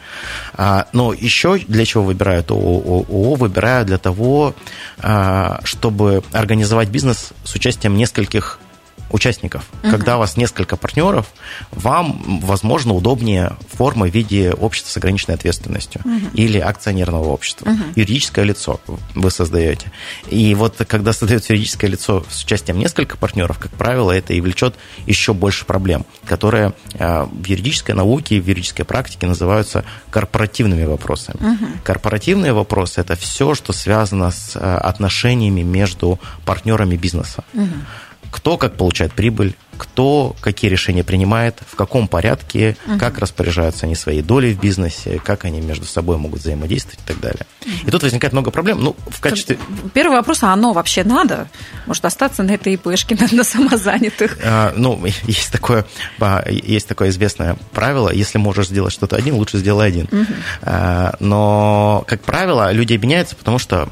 А, 0.55 0.87
но 0.93 1.13
еще 1.13 1.59
для 1.59 1.85
чего 1.85 2.05
выбирают 2.05 2.51
ООО? 2.51 3.07
ООО 3.09 3.35
выбирают 3.35 3.87
для 3.89 3.99
того, 3.99 4.55
а, 4.99 5.61
чтобы 5.65 6.23
организовать 6.33 6.89
бизнес 6.89 7.31
с 7.45 7.55
участием 7.55 7.97
нескольких 7.97 8.59
участников. 9.11 9.65
Угу. 9.83 9.91
Когда 9.91 10.17
у 10.17 10.21
вас 10.21 10.37
несколько 10.37 10.77
партнеров, 10.77 11.27
вам, 11.71 12.41
возможно, 12.43 12.95
удобнее 12.95 13.57
форма 13.73 14.09
в 14.09 14.15
виде 14.15 14.53
общества 14.53 14.91
с 14.91 14.97
ограниченной 14.97 15.35
ответственностью 15.35 16.01
угу. 16.05 16.31
или 16.35 16.59
акционерного 16.59 17.29
общества. 17.29 17.71
Угу. 17.71 17.83
Юридическое 17.97 18.45
лицо 18.45 18.81
вы 19.15 19.31
создаете. 19.31 19.91
И 20.29 20.55
вот 20.55 20.77
когда 20.87 21.13
создается 21.13 21.53
юридическое 21.53 21.91
лицо 21.91 22.25
с 22.29 22.45
участием 22.45 22.79
нескольких 22.79 23.19
партнеров, 23.19 23.59
как 23.59 23.73
правило, 23.73 24.13
это 24.13 24.33
и 24.33 24.41
влечет 24.41 24.75
еще 25.07 25.35
больше 25.35 25.65
проблем, 25.65 26.07
которые 26.25 26.73
а, 26.99 27.27
в 27.27 27.45
юридической 27.45 27.93
науке, 27.93 28.41
в 28.41 28.47
юридической 28.47 28.85
практике 28.85 29.27
называются 29.27 29.85
корпоративными 30.11 30.85
вопросами. 30.85 31.37
Угу. 31.37 31.67
Корпоративные 31.85 32.53
вопросы– 32.53 33.01
это 33.03 33.17
все, 33.17 33.55
что 33.55 33.73
связано 33.73 34.31
с 34.31 34.53
а, 34.55 34.79
отношениями 34.79 35.63
между 35.63 36.19
партнерами 36.45 36.97
бизнеса. 36.97 37.45
Угу 37.55 37.67
кто 38.31 38.57
как 38.57 38.77
получает 38.77 39.13
прибыль, 39.13 39.55
кто 39.81 40.37
какие 40.43 40.71
решения 40.71 41.03
принимает, 41.03 41.59
в 41.67 41.75
каком 41.75 42.07
порядке, 42.07 42.77
угу. 42.87 42.99
как 42.99 43.19
распоряжаются 43.19 43.87
они 43.87 43.95
своей 43.95 44.21
долей 44.21 44.53
в 44.53 44.61
бизнесе, 44.61 45.19
как 45.25 45.47
они 45.47 45.63
между 45.63 45.87
собой 45.87 46.19
могут 46.19 46.41
взаимодействовать 46.41 47.01
и 47.03 47.07
так 47.07 47.19
далее. 47.19 47.47
Угу. 47.63 47.89
И 47.89 47.91
тут 47.91 48.03
возникает 48.03 48.35
много 48.35 48.51
проблем. 48.51 48.81
Ну, 48.83 48.95
в 49.09 49.21
качестве... 49.21 49.59
Первый 49.95 50.19
вопрос, 50.19 50.43
а 50.43 50.53
оно 50.53 50.75
вообще 50.75 51.03
надо? 51.03 51.49
Может, 51.87 52.05
остаться 52.05 52.43
на 52.43 52.53
этой 52.53 52.75
ИПшке, 52.75 53.17
на, 53.21 53.35
на 53.35 53.43
самозанятых? 53.43 54.37
А, 54.45 54.75
ну, 54.77 55.03
есть 55.23 55.51
такое, 55.51 55.87
есть 56.51 56.87
такое 56.87 57.09
известное 57.09 57.57
правило, 57.73 58.11
если 58.13 58.37
можешь 58.37 58.69
сделать 58.69 58.93
что-то 58.93 59.17
один, 59.17 59.35
лучше 59.37 59.57
сделай 59.57 59.89
один. 59.89 60.09
Угу. 60.13 60.33
А, 60.63 61.15
но, 61.21 62.05
как 62.07 62.21
правило, 62.21 62.71
люди 62.71 62.93
объединяются, 62.93 63.35
потому 63.35 63.59
что 63.59 63.89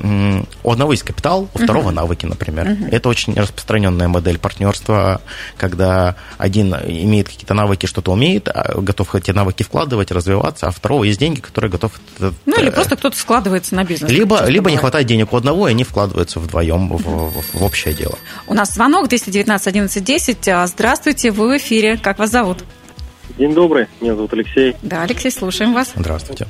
у 0.63 0.71
одного 0.71 0.93
есть 0.93 1.05
капитал, 1.05 1.49
у 1.55 1.59
второго 1.59 1.87
угу. 1.87 1.95
навыки, 1.95 2.27
например. 2.27 2.73
Угу. 2.73 2.89
Это 2.91 3.09
очень 3.09 3.33
распространенная 3.35 4.09
модель 4.09 4.39
партнерства, 4.39 5.23
когда 5.57 5.78
когда 5.79 6.17
один 6.39 6.75
имеет 6.75 7.29
какие-то 7.29 7.55
навыки, 7.55 7.87
что-то 7.87 8.11
умеет, 8.11 8.49
а 8.49 8.81
готов 8.81 9.15
эти 9.15 9.31
навыки 9.31 9.63
вкладывать, 9.63 10.11
развиваться, 10.11 10.67
а 10.67 10.71
второго 10.73 11.05
есть 11.05 11.21
деньги, 11.21 11.39
которые 11.39 11.71
готов... 11.71 11.93
Ну, 12.19 12.33
или 12.59 12.71
просто 12.71 12.97
кто-то 12.97 13.17
складывается 13.17 13.77
на 13.77 13.85
бизнес. 13.85 14.11
Либо, 14.11 14.45
либо 14.47 14.71
не 14.73 14.77
хватает 14.77 15.07
денег 15.07 15.33
у 15.33 15.37
одного, 15.37 15.69
и 15.69 15.71
они 15.71 15.85
вкладываются 15.85 16.41
вдвоем 16.41 16.89
в, 16.89 16.99
в, 16.99 17.59
в 17.59 17.63
общее 17.63 17.95
дело. 17.95 18.19
У 18.49 18.55
нас 18.55 18.75
звонок 18.75 19.09
219 19.09 19.69
11 19.69 20.05
10. 20.05 20.51
Здравствуйте, 20.67 21.31
вы 21.31 21.55
в 21.55 21.57
эфире. 21.59 21.97
Как 21.97 22.19
вас 22.19 22.31
зовут? 22.31 22.65
День 23.39 23.55
добрый, 23.55 23.87
меня 24.01 24.17
зовут 24.17 24.33
Алексей. 24.33 24.75
Да, 24.83 25.03
Алексей, 25.03 25.31
слушаем 25.31 25.75
вас. 25.75 25.93
Здравствуйте. 25.95 26.49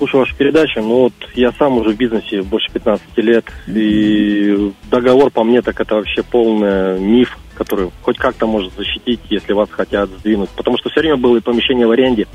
Слушаю 0.00 0.20
вашу 0.20 0.34
передачу, 0.34 0.80
ну 0.80 1.00
вот 1.00 1.12
я 1.34 1.52
сам 1.52 1.76
уже 1.76 1.90
в 1.90 1.96
бизнесе 1.98 2.40
больше 2.40 2.72
15 2.72 3.18
лет, 3.18 3.44
и 3.66 4.72
договор 4.90 5.30
по 5.30 5.44
мне 5.44 5.60
так 5.60 5.78
это 5.78 5.96
вообще 5.96 6.22
полный 6.22 6.98
миф, 6.98 7.36
который 7.54 7.90
хоть 8.00 8.16
как-то 8.16 8.46
может 8.46 8.72
защитить, 8.72 9.20
если 9.28 9.52
вас 9.52 9.68
хотят 9.70 10.08
сдвинуть. 10.08 10.48
Потому 10.56 10.78
что 10.78 10.88
все 10.88 11.00
время 11.00 11.18
было 11.18 11.36
и 11.36 11.42
помещение 11.42 11.86
в 11.86 11.90
аренде, 11.90 12.26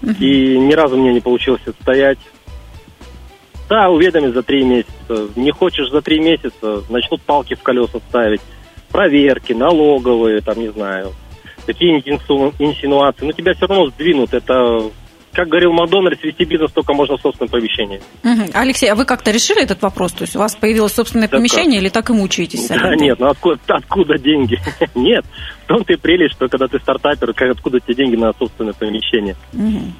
uh-huh. 0.00 0.16
и 0.18 0.58
ни 0.60 0.72
разу 0.72 0.96
мне 0.96 1.12
не 1.12 1.20
получилось 1.20 1.60
отстоять. 1.66 2.16
Да, 3.68 3.90
уведомить 3.90 4.32
за 4.32 4.42
три 4.42 4.64
месяца. 4.64 5.28
Не 5.36 5.50
хочешь 5.50 5.90
за 5.90 6.00
три 6.00 6.20
месяца, 6.20 6.84
начнут 6.88 7.20
палки 7.20 7.52
в 7.52 7.62
колеса 7.62 7.98
ставить. 8.08 8.40
Проверки, 8.90 9.52
налоговые, 9.52 10.40
там, 10.40 10.58
не 10.58 10.72
знаю, 10.72 11.12
какие-нибудь 11.66 12.08
инсинуации. 12.58 13.26
Но 13.26 13.32
тебя 13.32 13.52
все 13.52 13.66
равно 13.66 13.90
сдвинут. 13.90 14.32
Это 14.32 14.90
как 15.32 15.48
говорил 15.48 15.72
Макдональдс, 15.72 16.22
вести 16.22 16.44
бизнес 16.44 16.72
только 16.72 16.92
можно 16.92 17.16
в 17.16 17.20
собственном 17.20 17.50
помещении. 17.50 18.00
Угу. 18.24 18.50
Алексей, 18.54 18.90
а 18.90 18.94
вы 18.94 19.04
как-то 19.04 19.30
решили 19.30 19.62
этот 19.62 19.80
вопрос? 19.82 20.12
То 20.12 20.22
есть 20.22 20.36
у 20.36 20.38
вас 20.38 20.56
появилось 20.56 20.92
собственное 20.92 21.28
да 21.28 21.36
помещение 21.36 21.78
как? 21.78 21.82
или 21.82 21.88
так 21.88 22.10
и 22.10 22.12
мучаетесь? 22.12 22.68
Да 22.68 22.94
нет, 22.96 23.18
ну 23.18 23.28
откуда, 23.28 23.58
откуда 23.68 24.18
деньги? 24.18 24.58
нет, 24.94 25.24
в 25.64 25.66
том-то 25.66 25.92
и 25.92 25.96
прелесть, 25.96 26.34
что 26.34 26.48
когда 26.48 26.66
ты 26.66 26.78
стартапер, 26.78 27.32
как, 27.32 27.50
откуда 27.50 27.80
тебе 27.80 27.94
деньги 27.94 28.16
на 28.16 28.32
собственное 28.32 28.72
помещение? 28.72 29.36
Угу. 29.52 29.92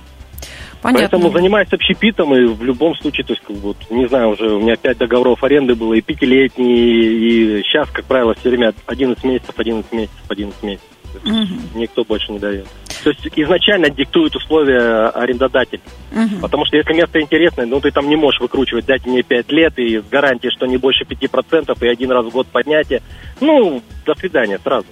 Понятно. 0.82 1.08
Поэтому 1.10 1.30
занимаюсь 1.30 1.68
общепитом, 1.72 2.34
и 2.34 2.46
в 2.46 2.64
любом 2.64 2.94
случае, 2.96 3.26
то 3.26 3.34
есть, 3.34 3.42
вот, 3.48 3.76
не 3.90 4.08
знаю, 4.08 4.30
уже 4.30 4.50
у 4.50 4.60
меня 4.60 4.76
пять 4.76 4.96
договоров 4.96 5.44
аренды 5.44 5.74
было, 5.74 5.92
и 5.92 6.00
пятилетние, 6.00 7.58
и 7.58 7.62
сейчас, 7.64 7.90
как 7.90 8.06
правило, 8.06 8.34
все 8.34 8.48
время 8.48 8.72
11 8.86 9.22
месяцев, 9.24 9.54
11 9.58 9.92
месяцев, 9.92 10.24
11 10.28 10.62
месяцев. 10.62 10.88
Угу. 11.22 11.78
Никто 11.78 12.04
больше 12.04 12.32
не 12.32 12.38
дает. 12.38 12.66
То 13.02 13.10
есть 13.10 13.28
изначально 13.36 13.90
диктует 13.90 14.34
условия 14.36 15.08
арендодатель. 15.08 15.80
Угу. 16.12 16.40
Потому 16.42 16.64
что 16.66 16.76
если 16.76 16.92
место 16.92 17.20
интересное, 17.20 17.66
ну 17.66 17.80
ты 17.80 17.90
там 17.90 18.08
не 18.08 18.16
можешь 18.16 18.40
выкручивать, 18.40 18.86
дайте 18.86 19.08
мне 19.08 19.22
5 19.22 19.52
лет 19.52 19.78
и 19.78 19.98
с 19.98 20.04
гарантией, 20.04 20.52
что 20.52 20.66
не 20.66 20.76
больше 20.76 21.04
5% 21.04 21.76
и 21.80 21.88
один 21.88 22.10
раз 22.10 22.26
в 22.26 22.30
год 22.30 22.46
поднятие. 22.48 23.02
Ну, 23.40 23.82
до 24.04 24.14
свидания 24.14 24.58
сразу. 24.58 24.86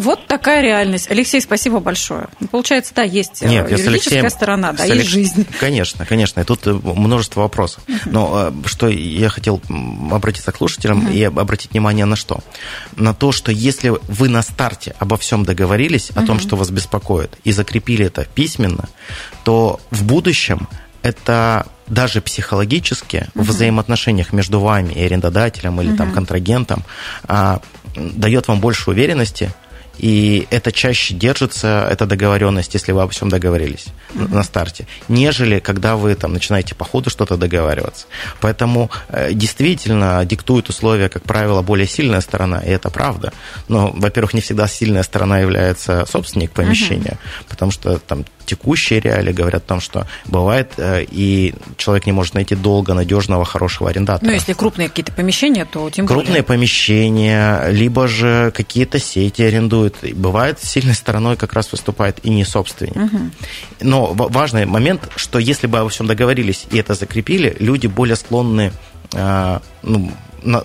Вот 0.00 0.26
такая 0.26 0.62
реальность. 0.62 1.10
Алексей, 1.10 1.42
спасибо 1.42 1.78
большое. 1.78 2.28
Ну, 2.40 2.48
получается, 2.48 2.94
да, 2.94 3.02
есть 3.02 3.42
Нет, 3.42 3.70
юридическая 3.70 3.90
Алексеем, 3.90 4.30
сторона, 4.30 4.72
да, 4.72 4.84
Алекс... 4.84 4.96
есть 4.96 5.10
жизнь. 5.10 5.46
Конечно, 5.60 6.06
конечно. 6.06 6.40
И 6.40 6.44
тут 6.44 6.64
множество 6.64 7.42
вопросов. 7.42 7.82
Но 8.06 8.50
что 8.64 8.88
я 8.88 9.28
хотел 9.28 9.60
обратиться 10.10 10.52
к 10.52 10.56
слушателям 10.56 11.06
и 11.08 11.22
обратить 11.22 11.72
внимание 11.72 12.06
на 12.06 12.16
что? 12.16 12.40
На 12.96 13.12
то, 13.12 13.30
что 13.30 13.52
если 13.52 13.92
вы 14.08 14.30
на 14.30 14.40
старте 14.40 14.94
обо 14.98 15.18
всем 15.18 15.44
договорились, 15.44 16.10
о 16.14 16.22
том, 16.22 16.40
что 16.40 16.56
вас 16.56 16.70
беспокоит, 16.70 17.36
и 17.44 17.52
закрепили 17.52 18.06
это 18.06 18.24
письменно, 18.24 18.88
то 19.44 19.80
в 19.90 20.04
будущем 20.04 20.66
это 21.02 21.66
даже 21.86 22.22
психологически 22.22 23.28
угу. 23.34 23.44
в 23.44 23.48
взаимоотношениях 23.48 24.32
между 24.32 24.60
вами 24.60 24.94
и 24.94 25.02
арендодателем 25.02 25.78
или 25.82 25.90
угу. 25.90 25.98
там 25.98 26.12
контрагентом 26.12 26.84
а, 27.24 27.60
дает 27.94 28.48
вам 28.48 28.60
больше 28.60 28.90
уверенности, 28.90 29.52
и 30.00 30.46
это 30.50 30.72
чаще 30.72 31.14
держится, 31.14 31.86
эта 31.90 32.06
договоренность, 32.06 32.72
если 32.72 32.92
вы 32.92 33.02
обо 33.02 33.10
всем 33.10 33.28
договорились 33.28 33.86
mm-hmm. 34.14 34.34
на 34.34 34.42
старте, 34.42 34.86
нежели 35.08 35.58
когда 35.60 35.96
вы 35.96 36.14
там 36.14 36.32
начинаете 36.32 36.74
по 36.74 36.84
ходу 36.86 37.10
что-то 37.10 37.36
договариваться. 37.36 38.06
Поэтому 38.40 38.90
э, 39.08 39.34
действительно 39.34 40.24
диктует 40.24 40.70
условия, 40.70 41.10
как 41.10 41.22
правило, 41.24 41.60
более 41.60 41.86
сильная 41.86 42.22
сторона, 42.22 42.60
и 42.60 42.70
это 42.70 42.88
правда. 42.88 43.32
Но, 43.68 43.92
во-первых, 43.94 44.32
не 44.32 44.40
всегда 44.40 44.68
сильная 44.68 45.02
сторона 45.02 45.40
является 45.40 46.06
собственник 46.06 46.52
помещения, 46.52 47.18
mm-hmm. 47.20 47.44
потому 47.48 47.70
что 47.70 47.98
там 47.98 48.24
текущие 48.50 48.98
реалии 48.98 49.32
говорят 49.32 49.62
о 49.62 49.66
том, 49.66 49.80
что 49.80 50.06
бывает, 50.26 50.72
э, 50.76 51.04
и 51.08 51.54
человек 51.76 52.06
не 52.06 52.12
может 52.12 52.34
найти 52.34 52.56
долго 52.56 52.94
надежного, 52.94 53.44
хорошего 53.44 53.90
арендатора. 53.90 54.28
Ну, 54.28 54.34
если 54.34 54.54
крупные 54.54 54.88
какие-то 54.88 55.12
помещения, 55.12 55.64
то 55.64 55.88
тем 55.90 56.06
Крупные 56.06 56.42
более. 56.42 56.42
помещения, 56.42 57.68
либо 57.68 58.08
же 58.08 58.52
какие-то 58.54 58.98
сети 58.98 59.42
арендуют. 59.42 59.89
Бывает, 60.14 60.62
сильной 60.62 60.94
стороной 60.94 61.36
как 61.36 61.52
раз 61.52 61.72
выступает 61.72 62.18
и 62.24 62.30
не 62.30 62.44
собственник. 62.44 62.96
Угу. 62.96 63.18
Но 63.80 64.06
важный 64.14 64.66
момент, 64.66 65.10
что 65.16 65.38
если 65.38 65.66
бы 65.66 65.78
обо 65.78 65.88
всем 65.88 66.06
договорились 66.06 66.66
и 66.70 66.78
это 66.78 66.94
закрепили, 66.94 67.56
люди 67.58 67.86
более 67.86 68.16
склонны 68.16 68.72
э, 69.12 69.58
ну, 69.82 70.12
на, 70.42 70.64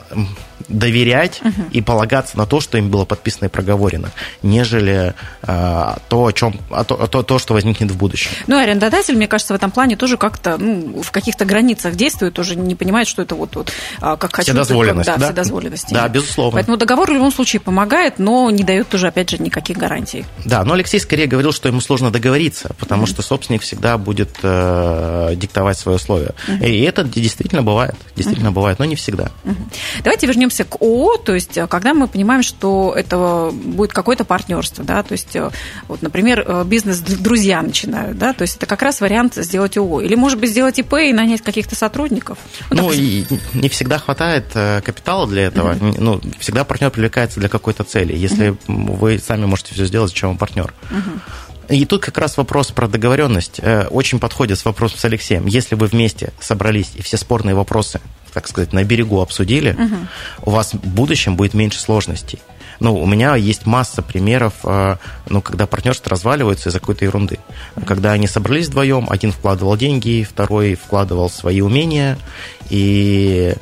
доверять 0.67 1.41
угу. 1.41 1.69
и 1.71 1.81
полагаться 1.81 2.37
на 2.37 2.45
то, 2.45 2.59
что 2.59 2.77
им 2.77 2.89
было 2.89 3.05
подписано 3.05 3.45
и 3.45 3.49
проговорено, 3.49 4.11
нежели 4.41 5.13
а, 5.43 5.99
то, 6.09 6.25
о 6.25 6.31
чем, 6.31 6.59
а 6.69 6.83
то, 6.83 7.07
то, 7.07 7.23
то, 7.23 7.39
что 7.39 7.53
возникнет 7.53 7.91
в 7.91 7.97
будущем. 7.97 8.31
Ну, 8.47 8.57
арендодатель, 8.57 9.15
мне 9.15 9.27
кажется, 9.27 9.53
в 9.53 9.55
этом 9.55 9.71
плане 9.71 9.95
тоже 9.95 10.17
как-то 10.17 10.57
ну, 10.57 11.01
в 11.01 11.11
каких-то 11.11 11.45
границах 11.45 11.95
действует, 11.95 12.33
тоже 12.33 12.55
не 12.55 12.75
понимает, 12.75 13.07
что 13.07 13.21
это 13.21 13.35
вот, 13.35 13.55
вот 13.55 13.71
а, 14.01 14.17
как 14.17 14.35
хочу. 14.35 14.51
Вседозволенность, 14.51 15.07
да, 15.07 15.17
да? 15.17 15.25
вседозволенность. 15.27 15.91
Да, 15.91 16.07
безусловно. 16.07 16.53
Поэтому 16.53 16.77
договор 16.77 17.09
в 17.09 17.13
любом 17.13 17.31
случае 17.31 17.59
помогает, 17.59 18.19
но 18.19 18.49
не 18.49 18.63
дает 18.63 18.89
тоже, 18.89 19.07
опять 19.07 19.29
же, 19.29 19.37
никаких 19.37 19.77
гарантий. 19.77 20.25
Да, 20.43 20.63
но 20.63 20.73
Алексей 20.73 20.99
скорее 20.99 21.27
говорил, 21.27 21.51
что 21.51 21.67
ему 21.67 21.81
сложно 21.81 22.11
договориться, 22.11 22.75
потому 22.79 23.03
mm-hmm. 23.03 23.09
что 23.09 23.21
собственник 23.21 23.61
всегда 23.61 23.97
будет 23.97 24.29
э, 24.41 25.33
диктовать 25.35 25.77
свои 25.77 25.95
условия. 25.95 26.33
Mm-hmm. 26.47 26.67
И 26.67 26.81
это 26.81 27.03
действительно 27.03 27.61
бывает, 27.61 27.95
действительно 28.15 28.49
mm-hmm. 28.49 28.51
бывает, 28.51 28.79
но 28.79 28.85
не 28.85 28.95
всегда. 28.95 29.31
Mm-hmm. 29.43 29.55
Давайте 30.03 30.27
вернемся 30.27 30.44
к 30.49 30.81
ООО, 30.81 31.17
то 31.17 31.33
есть 31.33 31.57
э, 31.57 31.67
когда 31.67 31.93
мы 31.93 32.07
понимаем, 32.07 32.43
что 32.43 32.93
это 32.95 33.51
будет 33.53 33.93
какое-то 33.93 34.25
партнерство, 34.25 34.83
да, 34.83 35.03
то 35.03 35.13
есть, 35.13 35.35
э, 35.35 35.49
вот, 35.87 36.01
например, 36.01 36.43
э, 36.45 36.63
бизнес 36.65 36.99
друзья 36.99 37.61
начинают, 37.61 38.17
да, 38.17 38.33
то 38.33 38.43
есть 38.43 38.57
это 38.57 38.65
как 38.65 38.81
раз 38.81 39.01
вариант 39.01 39.35
сделать 39.35 39.77
ООО. 39.77 40.01
Или, 40.01 40.15
может 40.15 40.39
быть, 40.39 40.49
сделать 40.49 40.79
ИП 40.79 40.93
и 40.93 41.13
нанять 41.13 41.41
каких-то 41.41 41.75
сотрудников. 41.75 42.37
Ну, 42.71 42.83
ну 42.83 42.91
и 42.91 43.25
не 43.53 43.69
всегда 43.69 43.97
хватает 43.97 44.45
капитала 44.51 45.27
для 45.27 45.43
этого. 45.43 45.73
Mm-hmm. 45.73 45.95
Ну, 45.99 46.21
всегда 46.39 46.63
партнер 46.63 46.91
привлекается 46.91 47.39
для 47.39 47.49
какой-то 47.49 47.83
цели. 47.83 48.15
Если 48.15 48.49
mm-hmm. 48.49 48.97
вы 48.97 49.19
сами 49.19 49.45
можете 49.45 49.73
все 49.73 49.85
сделать, 49.85 50.11
зачем 50.11 50.29
вам 50.29 50.37
партнер? 50.37 50.73
Mm-hmm. 50.89 51.19
И 51.69 51.85
тут 51.85 52.03
как 52.03 52.17
раз 52.17 52.37
вопрос 52.37 52.71
про 52.71 52.87
договоренность 52.87 53.59
очень 53.89 54.19
подходит 54.19 54.59
с 54.59 54.65
вопросом 54.65 54.99
с 54.99 55.05
Алексеем. 55.05 55.45
Если 55.45 55.75
вы 55.75 55.87
вместе 55.87 56.31
собрались 56.39 56.91
и 56.95 57.01
все 57.01 57.17
спорные 57.17 57.55
вопросы 57.55 58.01
так 58.35 58.49
сказать, 58.49 58.73
на 58.73 58.83
берегу 58.83 59.21
обсудили, 59.21 59.71
угу. 59.71 59.95
у 60.43 60.51
вас 60.51 60.73
в 60.73 60.85
будущем 60.85 61.37
будет 61.37 61.53
меньше 61.53 61.79
сложностей. 61.79 62.39
Ну, 62.81 62.93
у 62.95 63.05
меня 63.05 63.35
есть 63.35 63.65
масса 63.65 64.01
примеров, 64.01 64.53
э, 64.65 64.97
ну, 65.29 65.41
когда 65.41 65.65
партнерство 65.65 66.11
разваливается 66.11 66.67
из-за 66.67 66.81
какой-то 66.81 67.05
ерунды. 67.05 67.39
Когда 67.85 68.11
они 68.11 68.27
собрались 68.27 68.67
вдвоем, 68.67 69.07
один 69.09 69.31
вкладывал 69.31 69.77
деньги, 69.77 70.27
второй 70.29 70.75
вкладывал 70.75 71.29
свои 71.29 71.61
умения, 71.61 72.17
и 72.69 73.55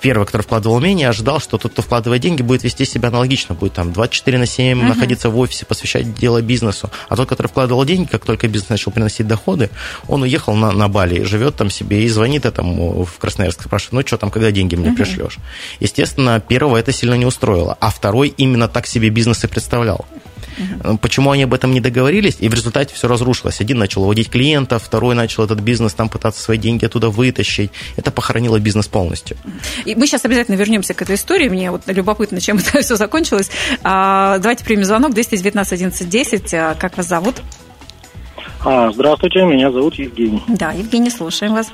первый, 0.00 0.26
который 0.26 0.42
вкладывал 0.42 0.76
умения, 0.76 1.08
ожидал, 1.08 1.40
что 1.40 1.58
тот, 1.58 1.72
кто 1.72 1.82
вкладывает 1.82 2.22
деньги, 2.22 2.42
будет 2.42 2.64
вести 2.64 2.84
себя 2.84 3.08
аналогично, 3.08 3.54
будет 3.54 3.74
там 3.74 3.92
24 3.92 4.38
на 4.38 4.46
7 4.46 4.78
uh-huh. 4.78 4.88
находиться 4.88 5.30
в 5.30 5.38
офисе, 5.38 5.66
посвящать 5.66 6.14
дело 6.14 6.42
бизнесу. 6.42 6.90
А 7.08 7.16
тот, 7.16 7.28
который 7.28 7.48
вкладывал 7.48 7.84
деньги, 7.84 8.08
как 8.08 8.24
только 8.24 8.48
бизнес 8.48 8.70
начал 8.70 8.92
приносить 8.92 9.26
доходы, 9.26 9.70
он 10.06 10.22
уехал 10.22 10.54
на, 10.54 10.72
на 10.72 10.88
Бали, 10.88 11.22
живет 11.22 11.56
там 11.56 11.70
себе 11.70 12.04
и 12.04 12.08
звонит 12.08 12.46
этому 12.46 13.04
в 13.04 13.18
Красноярск, 13.18 13.64
спрашивает, 13.64 13.92
ну 13.92 14.06
что 14.06 14.18
там, 14.18 14.30
когда 14.30 14.50
деньги 14.50 14.74
мне 14.74 14.90
uh-huh. 14.90 14.96
пришлешь? 14.96 15.38
Естественно, 15.80 16.40
первого 16.40 16.76
это 16.76 16.92
сильно 16.92 17.14
не 17.14 17.26
устроило, 17.26 17.76
а 17.80 17.90
второй 17.90 18.28
именно 18.28 18.68
так 18.68 18.86
себе 18.86 19.10
бизнес 19.10 19.44
и 19.44 19.46
представлял. 19.46 20.06
Угу. 20.84 20.98
Почему 20.98 21.30
они 21.30 21.44
об 21.44 21.54
этом 21.54 21.72
не 21.72 21.80
договорились, 21.80 22.36
и 22.40 22.48
в 22.48 22.54
результате 22.54 22.94
все 22.94 23.08
разрушилось. 23.08 23.60
Один 23.60 23.78
начал 23.78 24.02
уводить 24.04 24.30
клиентов, 24.30 24.82
второй 24.82 25.14
начал 25.14 25.44
этот 25.44 25.60
бизнес 25.60 25.94
там 25.94 26.08
пытаться 26.08 26.42
свои 26.42 26.58
деньги 26.58 26.84
оттуда 26.84 27.08
вытащить. 27.10 27.70
Это 27.96 28.10
похоронило 28.10 28.58
бизнес 28.58 28.88
полностью. 28.88 29.36
И 29.84 29.94
мы 29.94 30.06
сейчас 30.06 30.24
обязательно 30.24 30.56
вернемся 30.56 30.94
к 30.94 31.02
этой 31.02 31.16
истории. 31.16 31.48
Мне 31.48 31.70
вот 31.70 31.82
любопытно, 31.86 32.40
чем 32.40 32.58
это 32.66 32.80
все 32.80 32.96
закончилось. 32.96 33.50
А, 33.82 34.38
давайте 34.38 34.64
примем 34.64 34.84
звонок 34.84 35.14
219 35.14 35.72
11 35.72 36.08
10. 36.08 36.50
Как 36.78 36.96
вас 36.96 37.08
зовут? 37.08 37.36
А, 38.64 38.90
здравствуйте, 38.92 39.44
меня 39.44 39.70
зовут 39.70 39.94
Евгений. 39.94 40.42
Да, 40.48 40.72
Евгений, 40.72 41.10
слушаем 41.10 41.54
вас. 41.54 41.72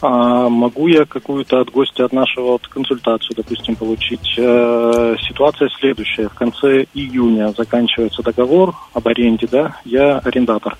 А 0.00 0.48
могу 0.48 0.86
я 0.86 1.04
какую-то 1.04 1.60
от 1.60 1.70
гостя 1.70 2.04
от 2.04 2.12
нашего 2.12 2.52
вот, 2.52 2.68
консультацию, 2.68 3.36
допустим, 3.36 3.74
получить? 3.74 4.34
Э, 4.38 5.16
ситуация 5.28 5.68
следующая. 5.80 6.28
В 6.28 6.34
конце 6.34 6.86
июня 6.94 7.52
заканчивается 7.56 8.22
договор 8.22 8.74
об 8.94 9.08
аренде, 9.08 9.48
да? 9.50 9.76
Я 9.84 10.18
арендатор. 10.18 10.76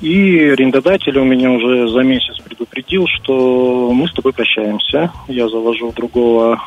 И 0.00 0.38
арендодатель 0.50 1.18
у 1.18 1.24
меня 1.24 1.50
уже 1.50 1.88
за 1.88 2.00
месяц 2.00 2.38
предупредил, 2.42 3.06
что 3.06 3.90
мы 3.92 4.06
с 4.08 4.12
тобой 4.12 4.32
прощаемся. 4.32 5.12
Я 5.26 5.48
завожу 5.48 5.92
другого 5.92 6.62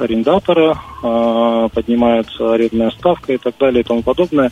арендатора, 0.00 0.76
э, 1.02 1.68
поднимается 1.72 2.52
арендная 2.52 2.90
ставка 2.90 3.32
и 3.32 3.38
так 3.38 3.54
далее 3.58 3.82
и 3.82 3.84
тому 3.84 4.02
подобное. 4.02 4.50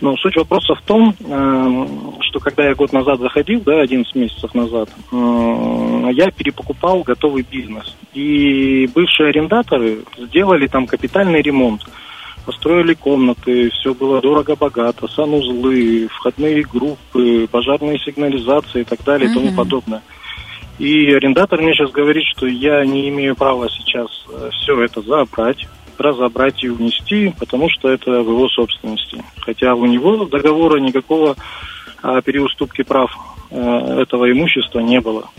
Но 0.00 0.16
суть 0.16 0.36
вопроса 0.36 0.74
в 0.74 0.82
том, 0.82 1.14
эм, 1.20 2.14
что 2.20 2.38
когда 2.38 2.66
я 2.68 2.74
год 2.74 2.92
назад 2.92 3.18
заходил, 3.18 3.60
да, 3.62 3.80
11 3.80 4.14
месяцев 4.14 4.54
назад, 4.54 4.88
э, 5.10 6.10
я 6.12 6.30
перепокупал 6.30 7.02
готовый 7.02 7.44
бизнес. 7.48 7.96
И 8.14 8.88
бывшие 8.94 9.30
арендаторы 9.30 9.98
сделали 10.16 10.68
там 10.68 10.86
капитальный 10.86 11.42
ремонт. 11.42 11.82
Построили 12.46 12.94
комнаты, 12.94 13.70
все 13.70 13.92
было 13.92 14.20
дорого-богато, 14.20 15.08
санузлы, 15.08 16.08
входные 16.08 16.62
группы, 16.62 17.48
пожарные 17.50 17.98
сигнализации 17.98 18.82
и 18.82 18.84
так 18.84 19.02
далее 19.04 19.30
и 19.30 19.34
тому 19.34 19.52
подобное. 19.54 20.02
И 20.78 21.12
арендатор 21.12 21.60
мне 21.60 21.74
сейчас 21.74 21.90
говорит, 21.90 22.22
что 22.36 22.46
я 22.46 22.84
не 22.84 23.08
имею 23.08 23.34
права 23.34 23.68
сейчас 23.68 24.08
э, 24.32 24.50
все 24.52 24.80
это 24.80 25.02
забрать, 25.02 25.66
разобрать 26.00 26.62
и 26.64 26.68
унести, 26.68 27.34
потому 27.38 27.68
что 27.70 27.88
это 27.88 28.10
в 28.22 28.28
его 28.28 28.48
собственности. 28.48 29.22
Хотя 29.40 29.74
у 29.74 29.86
него 29.86 30.24
договора 30.24 30.80
никакого 30.80 31.36
о 32.02 32.20
переуступке 32.22 32.84
прав 32.84 33.10
э, 33.50 34.00
этого 34.02 34.30
имущества 34.30 34.80
не 34.80 35.00
было. 35.00 35.30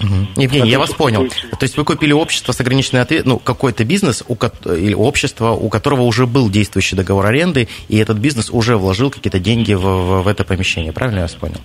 Угу. 0.00 0.42
Евгений, 0.42 0.70
я 0.70 0.78
вас 0.78 0.92
понял. 0.92 1.28
То 1.28 1.62
есть 1.62 1.76
вы 1.76 1.84
купили 1.84 2.12
общество 2.12 2.52
с 2.52 2.60
ограниченной 2.60 3.02
ответственностью, 3.02 3.34
ну, 3.34 3.38
какой-то 3.38 3.84
бизнес 3.84 4.24
у, 4.26 4.34
или 4.34 4.94
общество, 4.94 5.50
у 5.50 5.68
которого 5.68 6.02
уже 6.02 6.26
был 6.26 6.50
действующий 6.50 6.96
договор 6.96 7.26
аренды, 7.26 7.68
и 7.88 7.96
этот 7.98 8.18
бизнес 8.18 8.50
уже 8.50 8.76
вложил 8.76 9.10
какие-то 9.10 9.38
деньги 9.38 9.72
в, 9.72 9.82
в, 9.82 10.22
в 10.22 10.28
это 10.28 10.44
помещение. 10.44 10.92
Правильно 10.92 11.18
я 11.18 11.24
вас 11.24 11.34
понял? 11.34 11.60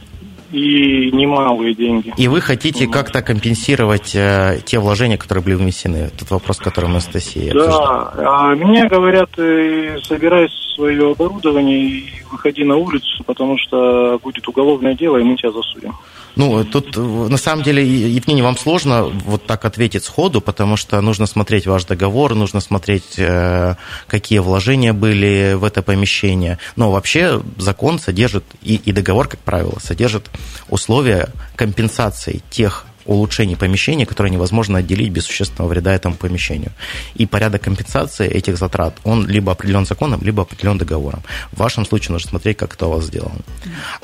И 0.52 1.12
немалые 1.12 1.74
деньги. 1.74 2.14
И 2.18 2.28
вы 2.28 2.42
хотите 2.42 2.88
как-то 2.88 3.22
компенсировать 3.22 4.16
э, 4.16 4.60
те 4.66 4.80
вложения, 4.80 5.18
которые 5.18 5.44
были 5.44 5.56
внесены? 5.56 6.10
Тот 6.18 6.32
вопрос, 6.32 6.58
который 6.58 6.90
Анастасия 6.90 7.54
Да, 7.54 8.14
а 8.18 8.56
мне 8.56 8.88
говорят, 8.88 9.30
э, 9.38 9.98
собирай 10.04 10.50
свое 10.76 11.12
оборудование 11.12 11.80
и 11.80 12.10
выходи 12.32 12.64
на 12.64 12.78
улицу, 12.78 13.24
потому 13.26 13.58
что 13.58 14.20
будет 14.24 14.48
уголовное 14.48 14.96
дело, 14.96 15.18
и 15.18 15.24
мы 15.24 15.36
тебя 15.36 15.52
засудим. 15.52 15.94
Ну, 16.40 16.64
тут 16.64 16.96
на 16.96 17.36
самом 17.36 17.66
деле, 17.66 17.86
Евгений, 17.86 18.42
вам 18.42 18.58
сложно 18.58 19.04
вот 19.04 19.46
так 19.46 19.66
ответить 19.66 20.06
сходу, 20.06 20.40
потому 20.40 20.78
что 20.78 21.02
нужно 21.02 21.26
смотреть 21.26 21.68
ваш 21.68 21.84
договор, 21.84 22.34
нужно 22.34 22.62
смотреть, 22.62 23.16
э, 23.18 23.76
какие 24.08 24.40
вложения 24.40 24.94
были 24.94 25.56
в 25.56 25.66
это 25.66 25.82
помещение. 25.82 26.58
Но 26.78 26.92
вообще 26.92 27.42
закон 27.58 28.00
содержит, 28.00 28.46
и, 28.62 28.76
и 28.76 28.94
договор, 28.94 29.28
как 29.28 29.42
правило, 29.42 29.80
содержит 29.84 30.30
условия 30.70 31.28
компенсации 31.58 32.42
тех 32.50 32.86
улучшений 33.10 33.56
помещения, 33.56 34.06
которые 34.06 34.32
невозможно 34.32 34.78
отделить 34.78 35.10
без 35.12 35.26
существенного 35.26 35.70
вреда 35.70 35.94
этому 35.94 36.16
помещению. 36.16 36.72
И 37.16 37.26
порядок 37.26 37.64
компенсации 37.64 38.28
этих 38.28 38.58
затрат, 38.58 38.96
он 39.04 39.28
либо 39.28 39.52
определен 39.52 39.86
законом, 39.86 40.22
либо 40.22 40.44
определен 40.44 40.78
договором. 40.78 41.24
В 41.52 41.58
вашем 41.58 41.86
случае 41.86 42.14
нужно 42.14 42.30
смотреть, 42.30 42.58
как 42.58 42.76
это 42.76 42.86
у 42.86 42.92
вас 42.92 43.06
сделано. 43.06 43.42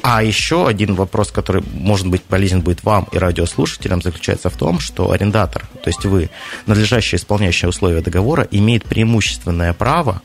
А 0.02 0.24
еще 0.24 0.68
один 0.68 0.96
вопрос, 0.96 1.32
который, 1.32 1.64
может 1.74 2.08
быть, 2.08 2.24
полезен 2.24 2.62
будет 2.62 2.84
вам 2.84 3.08
и 3.12 3.18
радиослушателям, 3.18 4.02
заключается 4.02 4.50
в 4.50 4.58
том, 4.58 4.80
что 4.80 5.12
арендатор, 5.12 5.68
то 5.84 5.90
есть 5.90 6.04
вы, 6.06 6.30
надлежащее 6.66 7.20
исполняющее 7.20 7.70
условия 7.70 8.02
договора, 8.02 8.48
имеет 8.52 8.86
преимущественное 8.86 9.74
право 9.74 10.22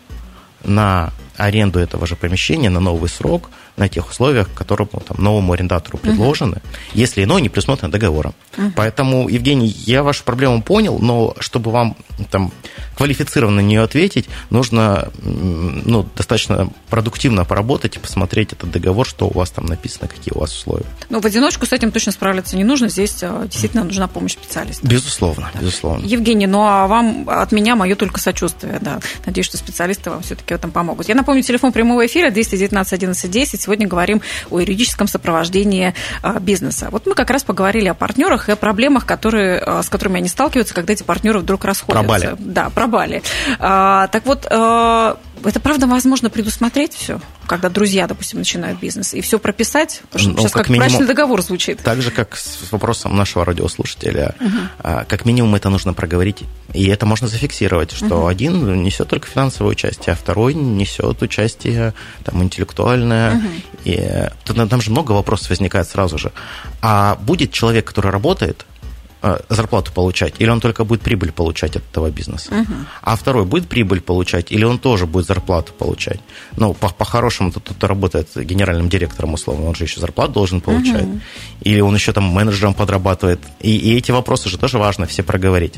на 0.64 1.12
аренду 1.36 1.78
этого 1.78 2.06
же 2.06 2.16
помещения 2.16 2.70
на 2.70 2.80
новый 2.80 3.08
срок 3.08 3.50
на 3.76 3.88
тех 3.88 4.08
условиях, 4.08 4.48
которые 4.54 4.88
там, 4.88 5.16
новому 5.18 5.52
арендатору 5.52 5.98
предложены, 5.98 6.54
uh 6.54 6.60
если 6.94 7.24
иное 7.24 7.40
не 7.40 7.48
предусмотрено 7.48 7.90
договором. 7.90 8.34
uh 8.56 8.72
Поэтому, 8.76 9.28
Евгений, 9.28 9.68
я 9.86 10.02
вашу 10.02 10.24
проблему 10.24 10.62
понял, 10.62 10.98
но 10.98 11.34
чтобы 11.38 11.70
вам 11.70 11.96
там 12.30 12.52
квалифицированно 12.96 13.62
на 13.62 13.66
нее 13.66 13.82
ответить, 13.82 14.28
нужно 14.50 15.10
ну, 15.22 16.06
достаточно 16.16 16.70
продуктивно 16.88 17.44
поработать 17.44 17.96
и 17.96 17.98
посмотреть 17.98 18.52
этот 18.52 18.70
договор, 18.70 19.06
что 19.06 19.26
у 19.26 19.32
вас 19.32 19.50
там 19.50 19.66
написано, 19.66 20.08
какие 20.08 20.34
у 20.34 20.40
вас 20.40 20.54
условия. 20.54 20.86
Ну, 21.08 21.20
в 21.20 21.24
одиночку 21.24 21.66
с 21.66 21.72
этим 21.72 21.92
точно 21.92 22.12
справляться 22.12 22.56
не 22.56 22.64
нужно. 22.64 22.88
Здесь 22.88 23.18
а, 23.22 23.46
действительно 23.46 23.84
нужна 23.84 24.06
помощь 24.06 24.32
специалиста. 24.32 24.86
Безусловно, 24.86 25.50
да. 25.54 25.60
безусловно. 25.60 26.04
Евгений, 26.04 26.46
ну 26.46 26.62
а 26.62 26.86
вам 26.86 27.28
от 27.28 27.52
меня 27.52 27.76
мое 27.76 27.96
только 27.96 28.20
сочувствие, 28.20 28.78
да. 28.80 29.00
Надеюсь, 29.24 29.46
что 29.46 29.56
специалисты 29.56 30.10
вам 30.10 30.22
все-таки 30.22 30.52
в 30.52 30.56
этом 30.56 30.70
помогут. 30.70 31.08
Я 31.08 31.14
напомню, 31.14 31.42
телефон 31.42 31.72
прямого 31.72 32.04
эфира 32.04 32.30
219 32.30 32.92
11 32.92 33.30
10. 33.30 33.59
Сегодня 33.60 33.86
говорим 33.86 34.22
о 34.50 34.60
юридическом 34.60 35.06
сопровождении 35.06 35.94
а, 36.22 36.40
бизнеса. 36.40 36.88
Вот 36.90 37.06
мы 37.06 37.14
как 37.14 37.30
раз 37.30 37.44
поговорили 37.44 37.88
о 37.88 37.94
партнерах 37.94 38.48
и 38.48 38.52
о 38.52 38.56
проблемах, 38.56 39.06
которые, 39.06 39.58
а, 39.58 39.82
с 39.82 39.88
которыми 39.88 40.18
они 40.18 40.28
сталкиваются, 40.28 40.74
когда 40.74 40.92
эти 40.92 41.02
партнеры 41.02 41.40
вдруг 41.40 41.64
расходятся. 41.64 42.02
Про 42.02 42.08
Бали. 42.08 42.36
Да, 42.38 42.70
про 42.70 42.86
Бали. 42.86 43.22
А, 43.58 44.08
так 44.08 44.26
вот, 44.26 44.46
это 45.44 45.60
правда 45.60 45.86
возможно 45.86 46.30
предусмотреть 46.30 46.94
все, 46.94 47.20
когда 47.46 47.68
друзья, 47.68 48.06
допустим, 48.06 48.38
начинают 48.38 48.78
бизнес, 48.78 49.14
и 49.14 49.20
все 49.20 49.38
прописать? 49.38 50.02
Потому 50.10 50.22
что 50.22 50.30
ну, 50.30 50.38
сейчас 50.38 50.52
как, 50.52 50.62
как 50.62 50.70
минимум, 50.70 50.88
брачный 50.88 51.06
договор 51.06 51.42
звучит. 51.42 51.80
Так 51.82 52.02
же, 52.02 52.10
как 52.10 52.36
с 52.36 52.70
вопросом 52.70 53.16
нашего 53.16 53.44
радиослушателя, 53.44 54.34
угу. 54.40 55.04
как 55.08 55.24
минимум 55.24 55.54
это 55.54 55.68
нужно 55.68 55.92
проговорить. 55.92 56.42
И 56.72 56.86
это 56.86 57.06
можно 57.06 57.28
зафиксировать, 57.28 57.92
что 57.92 58.20
угу. 58.20 58.26
один 58.26 58.82
несет 58.82 59.08
только 59.08 59.26
финансовое 59.26 59.72
участие, 59.72 60.12
а 60.12 60.16
второй 60.16 60.54
несет 60.54 61.22
участие 61.22 61.94
там, 62.24 62.42
интеллектуальное. 62.42 63.36
Угу. 63.36 63.46
И, 63.84 64.28
там 64.44 64.80
же 64.80 64.90
много 64.90 65.12
вопросов 65.12 65.50
возникает 65.50 65.88
сразу 65.88 66.18
же. 66.18 66.32
А 66.82 67.16
будет 67.16 67.52
человек, 67.52 67.86
который 67.86 68.10
работает, 68.10 68.66
зарплату 69.48 69.92
получать, 69.92 70.34
или 70.38 70.48
он 70.48 70.60
только 70.60 70.84
будет 70.84 71.02
прибыль 71.02 71.32
получать 71.32 71.76
от 71.76 71.82
этого 71.90 72.10
бизнеса. 72.10 72.52
Угу. 72.52 72.74
А 73.02 73.16
второй 73.16 73.44
будет 73.44 73.68
прибыль 73.68 74.00
получать, 74.00 74.50
или 74.52 74.64
он 74.64 74.78
тоже 74.78 75.06
будет 75.06 75.26
зарплату 75.26 75.72
получать. 75.72 76.20
Ну, 76.56 76.74
по- 76.74 76.88
по-хорошему, 76.88 77.52
тут, 77.52 77.64
тут 77.64 77.84
работает 77.84 78.28
генеральным 78.34 78.88
директором, 78.88 79.34
условно, 79.34 79.66
он 79.66 79.74
же 79.74 79.84
еще 79.84 80.00
зарплату 80.00 80.32
должен 80.32 80.60
получать. 80.60 81.04
Угу. 81.04 81.20
Или 81.62 81.80
он 81.80 81.94
еще 81.94 82.12
там 82.12 82.24
менеджером 82.24 82.74
подрабатывает. 82.74 83.40
И, 83.60 83.76
и 83.76 83.96
эти 83.96 84.10
вопросы 84.10 84.48
же 84.48 84.58
тоже 84.58 84.78
важно 84.78 85.06
все 85.06 85.22
проговорить. 85.22 85.74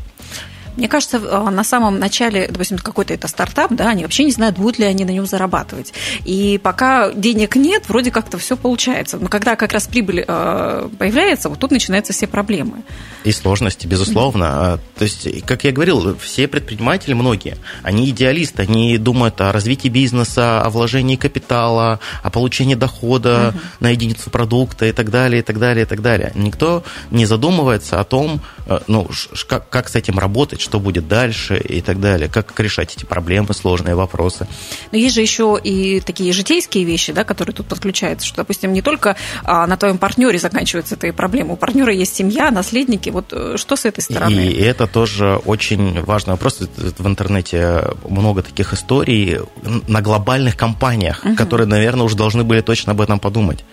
Мне 0.76 0.88
кажется, 0.88 1.18
э, 1.18 1.50
на 1.50 1.64
самом 1.64 1.98
начале, 1.98 2.48
допустим, 2.48 2.78
какой-то 2.78 3.14
это 3.14 3.28
стартап, 3.28 3.72
да, 3.72 3.90
они 3.90 4.02
вообще 4.02 4.24
не 4.24 4.32
знают, 4.32 4.56
будут 4.56 4.78
ли 4.78 4.86
они 4.86 5.04
на 5.04 5.10
нем 5.10 5.26
зарабатывать. 5.26 5.92
И 6.24 6.58
пока 6.62 7.12
денег 7.12 7.56
нет, 7.56 7.88
вроде 7.88 8.10
как-то 8.10 8.38
все 8.38 8.56
получается. 8.56 9.18
Но 9.18 9.28
когда 9.28 9.56
как 9.56 9.72
раз 9.72 9.86
прибыль 9.86 10.24
э, 10.26 10.88
появляется, 10.98 11.48
вот 11.48 11.58
тут 11.58 11.70
начинаются 11.70 12.12
все 12.12 12.26
проблемы. 12.26 12.82
И 13.24 13.32
сложности, 13.32 13.86
безусловно. 13.86 14.46
А, 14.46 14.78
то 14.96 15.04
есть, 15.04 15.44
как 15.44 15.64
я 15.64 15.72
говорил, 15.72 16.16
все 16.18 16.48
предприниматели, 16.48 17.12
многие, 17.12 17.56
они 17.82 18.08
идеалисты, 18.10 18.62
они 18.62 18.98
думают 18.98 19.40
о 19.40 19.52
развитии 19.52 19.88
бизнеса, 19.88 20.62
о 20.62 20.70
вложении 20.70 21.16
капитала, 21.16 22.00
о 22.22 22.30
получении 22.30 22.74
дохода 22.74 23.48
угу. 23.50 23.60
на 23.80 23.90
единицу 23.90 24.30
продукта 24.30 24.86
и 24.86 24.92
так 24.92 25.10
далее, 25.10 25.40
и 25.40 25.44
так 25.44 25.58
далее, 25.58 25.84
и 25.84 25.86
так 25.86 26.00
далее. 26.00 26.32
Никто 26.34 26.82
не 27.10 27.26
задумывается 27.26 28.00
о 28.00 28.04
том, 28.04 28.40
э, 28.66 28.80
ну, 28.86 29.08
как, 29.46 29.68
как 29.68 29.88
с 29.88 29.96
этим 29.96 30.18
работать, 30.18 30.61
что 30.62 30.80
будет 30.80 31.08
дальше 31.08 31.58
и 31.58 31.80
так 31.80 32.00
далее, 32.00 32.28
как 32.28 32.58
решать 32.58 32.94
эти 32.96 33.04
проблемы, 33.04 33.54
сложные 33.54 33.94
вопросы. 33.94 34.46
Но 34.90 34.98
есть 34.98 35.14
же 35.14 35.20
еще 35.20 35.58
и 35.62 36.00
такие 36.00 36.32
житейские 36.32 36.84
вещи, 36.84 37.12
да, 37.12 37.24
которые 37.24 37.54
тут 37.54 37.66
подключаются, 37.66 38.26
что, 38.26 38.38
допустим, 38.38 38.72
не 38.72 38.82
только 38.82 39.16
а, 39.44 39.66
на 39.66 39.76
твоем 39.76 39.98
партнере 39.98 40.38
заканчиваются 40.38 40.96
эти 41.00 41.10
проблемы, 41.10 41.54
у 41.54 41.56
партнера 41.56 41.92
есть 41.92 42.14
семья, 42.14 42.50
наследники, 42.50 43.10
вот 43.10 43.26
э, 43.32 43.56
что 43.56 43.76
с 43.76 43.84
этой 43.84 44.00
стороны? 44.00 44.32
И 44.32 44.60
это 44.60 44.86
тоже 44.86 45.40
очень 45.44 46.02
важный 46.02 46.32
вопрос. 46.32 46.60
В 46.60 47.06
интернете 47.06 47.84
много 48.08 48.42
таких 48.42 48.72
историй 48.72 49.38
на 49.88 50.00
глобальных 50.00 50.56
компаниях, 50.56 51.24
угу. 51.24 51.34
которые, 51.34 51.66
наверное, 51.66 52.04
уже 52.04 52.16
должны 52.16 52.44
были 52.44 52.60
точно 52.60 52.92
об 52.92 53.00
этом 53.00 53.18
подумать. 53.18 53.64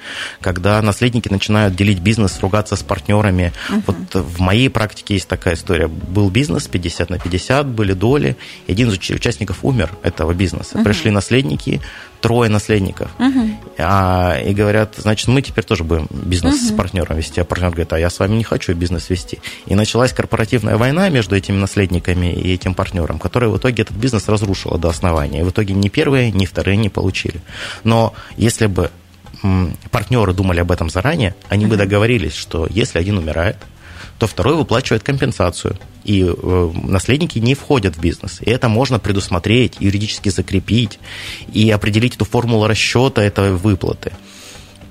Когда 0.41 0.81
наследники 0.81 1.29
начинают 1.29 1.75
делить 1.75 1.99
бизнес, 1.99 2.39
ругаться 2.41 2.75
с 2.75 2.83
партнерами. 2.83 3.53
Угу. 3.69 3.83
Вот 3.87 4.25
в 4.25 4.39
моей 4.39 4.69
практике 4.69 5.15
есть 5.15 5.27
такая 5.27 5.55
история. 5.55 5.87
Был 5.87 6.29
бизнес, 6.29 6.67
50 6.79 7.09
на 7.09 7.19
50, 7.19 7.67
были 7.67 7.93
доли. 7.93 8.37
И 8.67 8.71
один 8.71 8.89
из 8.89 8.93
участников 8.93 9.59
умер 9.63 9.91
этого 10.03 10.33
бизнеса. 10.33 10.77
Угу. 10.77 10.83
Пришли 10.83 11.11
наследники, 11.11 11.81
трое 12.21 12.49
наследников. 12.49 13.11
Угу. 13.19 13.49
А, 13.79 14.39
и 14.39 14.53
говорят, 14.53 14.95
значит, 14.97 15.27
мы 15.27 15.41
теперь 15.41 15.65
тоже 15.65 15.83
будем 15.83 16.07
бизнес 16.09 16.55
угу. 16.55 16.65
с 16.67 16.71
партнером 16.71 17.17
вести. 17.17 17.41
А 17.41 17.45
партнер 17.45 17.69
говорит, 17.69 17.93
а 17.93 17.99
я 17.99 18.09
с 18.09 18.19
вами 18.19 18.35
не 18.35 18.43
хочу 18.43 18.73
бизнес 18.73 19.09
вести. 19.09 19.39
И 19.65 19.75
началась 19.75 20.13
корпоративная 20.13 20.77
война 20.77 21.09
между 21.09 21.35
этими 21.35 21.57
наследниками 21.57 22.33
и 22.33 22.53
этим 22.53 22.73
партнером, 22.73 23.19
которая 23.19 23.49
в 23.49 23.57
итоге 23.57 23.83
этот 23.83 23.97
бизнес 23.97 24.27
разрушила 24.29 24.77
до 24.77 24.89
основания. 24.89 25.41
И 25.41 25.43
в 25.43 25.49
итоге 25.49 25.73
ни 25.73 25.89
первые, 25.89 26.31
ни 26.31 26.45
вторые 26.45 26.77
не 26.77 26.89
получили. 26.89 27.41
Но 27.83 28.13
если 28.37 28.67
бы 28.67 28.91
партнеры 29.91 30.33
думали 30.33 30.59
об 30.59 30.71
этом 30.71 30.89
заранее, 30.89 31.35
они 31.49 31.65
бы 31.65 31.77
договорились, 31.77 32.35
что 32.35 32.67
если 32.69 32.99
один 32.99 33.17
умирает, 33.17 33.57
то 34.19 34.27
второй 34.27 34.55
выплачивает 34.55 35.01
компенсацию. 35.01 35.77
И 36.03 36.23
э, 36.23 36.71
наследники 36.83 37.39
не 37.39 37.55
входят 37.55 37.95
в 37.95 38.01
бизнес. 38.01 38.41
И 38.41 38.49
это 38.49 38.67
можно 38.67 38.99
предусмотреть, 38.99 39.77
юридически 39.79 40.29
закрепить 40.29 40.99
и 41.53 41.71
определить 41.71 42.15
эту 42.15 42.25
формулу 42.25 42.67
расчета 42.67 43.23
этой 43.23 43.53
выплаты. 43.53 44.11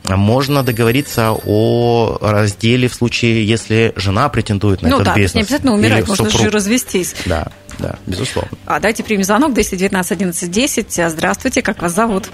Можно 0.05 0.63
договориться 0.63 1.33
о 1.45 2.17
разделе 2.21 2.89
в 2.89 2.95
случае, 2.95 3.47
если 3.47 3.93
жена 3.97 4.31
претендует 4.31 4.81
на 4.81 4.89
ну, 4.89 4.95
этот 4.97 5.09
да, 5.09 5.15
бизнес. 5.15 5.35
Ну 5.35 5.35
да, 5.35 5.41
не 5.41 5.45
обязательно 5.45 5.75
умирать, 5.75 6.09
можно 6.09 6.25
супруг. 6.25 6.43
же 6.47 6.51
развестись. 6.51 7.15
Да, 7.27 7.49
да, 7.79 7.99
безусловно. 8.07 8.51
А 8.65 8.81
давайте 8.81 9.05
примем 9.05 9.25
звонок 9.25 9.53
219 9.53 10.13
11 10.13 10.51
10. 10.51 11.11
Здравствуйте, 11.11 11.61
как 11.61 11.83
вас 11.83 11.95
зовут? 11.95 12.31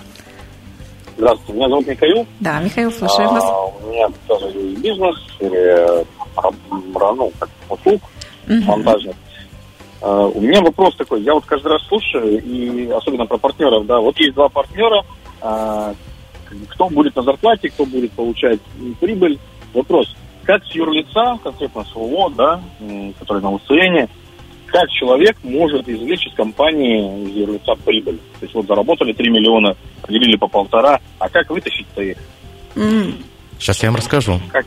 Здравствуйте, 1.17 1.53
меня 1.53 1.69
зовут 1.69 1.87
Михаил. 1.87 2.27
Да, 2.41 2.61
Михаил, 2.61 2.93
слушаем 2.93 3.31
а, 3.31 3.33
вас. 3.33 3.45
У 3.83 3.91
меня 3.91 4.09
тоже 4.29 4.47
есть 4.47 4.79
бизнес, 4.81 5.17
или 5.41 6.05
ну, 6.37 7.33
как 7.39 7.49
услуг 7.69 8.01
uh-huh. 8.47 8.65
монтажных. 8.65 9.17
Uh, 10.01 10.31
у 10.35 10.41
меня 10.41 10.61
вопрос 10.61 10.97
такой, 10.97 11.23
я 11.23 11.33
вот 11.33 11.47
каждый 11.47 11.69
раз 11.69 11.83
слушаю, 11.87 12.43
и 12.43 12.91
особенно 12.91 13.25
про 13.25 13.39
партнеров, 13.39 13.87
да, 13.87 14.01
вот 14.01 14.19
есть 14.19 14.35
два 14.35 14.51
партнера, 14.51 15.03
uh, 15.41 15.97
кто 16.69 16.89
будет 16.91 17.17
на 17.17 17.23
зарплате, 17.23 17.71
кто 17.71 17.87
будет 17.87 18.13
получать 18.13 18.61
прибыль. 19.01 19.39
Вопрос, 19.73 20.15
как 20.45 20.63
с 20.65 20.73
юрлица, 20.73 21.39
конкретно 21.43 21.85
с 21.85 21.97
ООО, 21.97 22.29
да, 22.31 22.61
который 23.19 23.43
на 23.43 23.51
УСН, 23.51 24.11
как 24.67 24.91
человек 24.91 25.37
может 25.43 25.89
извлечь 25.89 26.27
из 26.27 26.35
компании 26.35 27.25
из 27.25 27.37
юрлица 27.37 27.75
прибыль? 27.85 28.19
То 28.41 28.43
есть 28.43 28.55
вот 28.55 28.67
заработали 28.67 29.13
3 29.13 29.31
миллиона, 29.31 29.77
поделили 30.03 30.37
по 30.37 30.49
полтора, 30.49 31.01
а 31.19 31.29
как 31.29 31.51
вытащить-то 31.51 32.03
их? 32.03 32.19
Mm. 32.75 33.25
Сейчас 33.59 33.83
я 33.83 33.91
вам 33.91 33.97
расскажу. 33.97 34.41
Как? 34.53 34.67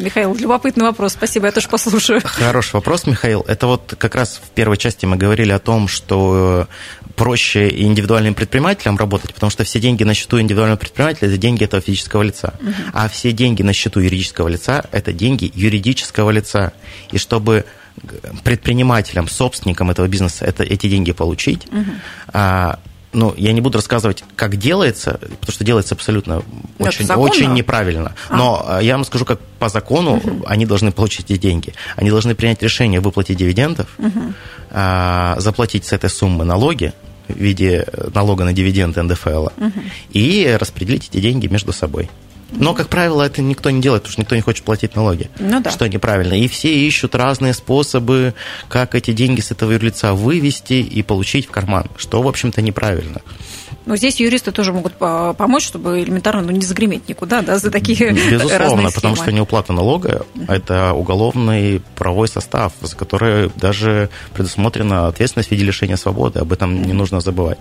Михаил, 0.00 0.34
любопытный 0.34 0.84
вопрос. 0.84 1.12
Спасибо, 1.12 1.46
я 1.46 1.52
тоже 1.52 1.68
послушаю. 1.68 2.20
Хороший 2.24 2.74
вопрос, 2.74 3.06
Михаил. 3.06 3.44
Это 3.46 3.66
вот 3.66 3.94
как 3.98 4.14
раз 4.14 4.40
в 4.42 4.48
первой 4.50 4.76
части 4.76 5.06
мы 5.06 5.16
говорили 5.16 5.52
о 5.52 5.58
том, 5.58 5.88
что 5.88 6.66
проще 7.16 7.68
индивидуальным 7.68 8.34
предпринимателям 8.34 8.96
работать, 8.96 9.34
потому 9.34 9.50
что 9.50 9.64
все 9.64 9.78
деньги 9.78 10.04
на 10.04 10.14
счету 10.14 10.40
индивидуального 10.40 10.78
предпринимателя– 10.78 11.28
это 11.28 11.36
деньги 11.36 11.64
этого 11.64 11.82
физического 11.82 12.22
лица. 12.22 12.54
Угу. 12.60 12.72
А 12.94 13.08
все 13.08 13.32
деньги 13.32 13.62
на 13.62 13.72
счету 13.72 14.00
юридического 14.00 14.48
лица– 14.48 14.84
это 14.92 15.12
деньги 15.12 15.50
юридического 15.54 16.30
лица. 16.30 16.72
И 17.12 17.18
чтобы 17.18 17.66
предпринимателям, 18.44 19.28
собственникам 19.28 19.90
этого 19.90 20.06
бизнеса 20.06 20.44
это, 20.46 20.62
эти 20.62 20.88
деньги 20.88 21.12
получить, 21.12 21.66
угу. 21.66 21.84
а, 22.32 22.78
ну, 23.12 23.34
я 23.36 23.52
не 23.52 23.60
буду 23.60 23.78
рассказывать, 23.78 24.24
как 24.36 24.56
делается, 24.56 25.18
потому 25.20 25.52
что 25.52 25.64
делается 25.64 25.94
абсолютно 25.94 26.42
очень, 26.78 27.10
очень 27.12 27.52
неправильно. 27.52 28.14
А. 28.28 28.36
Но 28.36 28.64
а. 28.66 28.80
я 28.80 28.94
вам 28.94 29.04
скажу, 29.04 29.24
как 29.24 29.40
по 29.58 29.68
закону 29.68 30.16
угу. 30.16 30.44
они 30.46 30.64
должны 30.64 30.92
получить 30.92 31.30
эти 31.30 31.38
деньги. 31.38 31.74
Они 31.96 32.10
должны 32.10 32.34
принять 32.34 32.62
решение 32.62 33.00
выплатить 33.00 33.36
дивидендов, 33.36 33.88
угу. 33.98 34.32
а, 34.70 35.36
заплатить 35.38 35.84
с 35.84 35.92
этой 35.92 36.08
суммы 36.08 36.44
налоги 36.44 36.92
в 37.28 37.36
виде 37.36 37.86
налога 38.14 38.44
на 38.44 38.52
дивиденды 38.52 39.02
НДФЛ 39.02 39.48
угу. 39.56 39.72
и 40.10 40.56
распределить 40.58 41.08
эти 41.08 41.20
деньги 41.20 41.46
между 41.48 41.72
собой. 41.72 42.08
Но, 42.52 42.74
как 42.74 42.88
правило, 42.88 43.22
это 43.22 43.42
никто 43.42 43.70
не 43.70 43.80
делает, 43.80 44.02
потому 44.02 44.12
что 44.12 44.22
никто 44.22 44.34
не 44.34 44.42
хочет 44.42 44.64
платить 44.64 44.96
налоги. 44.96 45.30
Ну 45.38 45.60
да. 45.60 45.70
Что 45.70 45.88
неправильно. 45.88 46.34
И 46.34 46.48
все 46.48 46.72
ищут 46.86 47.14
разные 47.14 47.54
способы, 47.54 48.34
как 48.68 48.94
эти 48.94 49.12
деньги 49.12 49.40
с 49.40 49.50
этого 49.50 49.72
юрлица 49.72 50.14
вывести 50.14 50.74
и 50.74 51.02
получить 51.02 51.46
в 51.46 51.50
карман, 51.50 51.86
что, 51.96 52.22
в 52.22 52.28
общем-то, 52.28 52.62
неправильно. 52.62 53.20
Но 53.86 53.96
здесь 53.96 54.20
юристы 54.20 54.52
тоже 54.52 54.72
могут 54.72 54.94
помочь, 54.94 55.64
чтобы 55.64 56.02
элементарно 56.02 56.42
ну, 56.42 56.50
не 56.50 56.64
загреметь 56.64 57.08
никуда 57.08 57.42
да, 57.42 57.58
за 57.58 57.70
такие 57.70 58.12
Безусловно, 58.12 58.58
разные 58.58 58.90
потому 58.92 59.16
что 59.16 59.32
неуплата 59.32 59.72
налога– 59.72 60.26
это 60.48 60.92
уголовный 60.92 61.82
правовой 61.96 62.28
состав, 62.28 62.72
за 62.80 62.94
который 62.94 63.50
даже 63.56 64.10
предусмотрена 64.34 65.08
ответственность 65.08 65.48
в 65.48 65.52
виде 65.52 65.64
лишения 65.64 65.96
свободы. 65.96 66.40
Об 66.40 66.52
этом 66.52 66.82
не 66.82 66.92
нужно 66.92 67.20
забывать. 67.20 67.58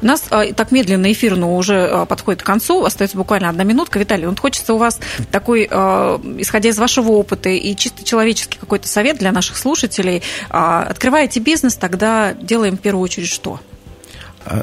У 0.00 0.06
нас 0.06 0.24
а, 0.30 0.52
так 0.52 0.70
медленно 0.70 1.10
эфир, 1.12 1.36
но 1.36 1.56
уже 1.56 1.86
а, 1.86 2.06
подходит 2.06 2.42
к 2.42 2.46
концу. 2.46 2.84
Остается 2.84 3.16
буквально 3.16 3.48
одна 3.48 3.64
минутка. 3.64 3.98
Виталий, 3.98 4.26
вот 4.26 4.40
хочется 4.40 4.74
у 4.74 4.78
вас 4.78 5.00
такой, 5.30 5.68
а, 5.70 6.20
исходя 6.38 6.70
из 6.70 6.78
вашего 6.78 7.12
опыта 7.12 7.48
и 7.50 7.76
чисто 7.76 8.04
человеческий 8.04 8.58
какой-то 8.58 8.88
совет 8.88 9.18
для 9.18 9.32
наших 9.32 9.56
слушателей. 9.56 10.22
Открываете 10.48 11.40
бизнес, 11.40 11.76
тогда 11.76 12.32
делаем 12.32 12.76
в 12.76 12.80
первую 12.80 13.02
очередь 13.02 13.28
что? 13.28 13.60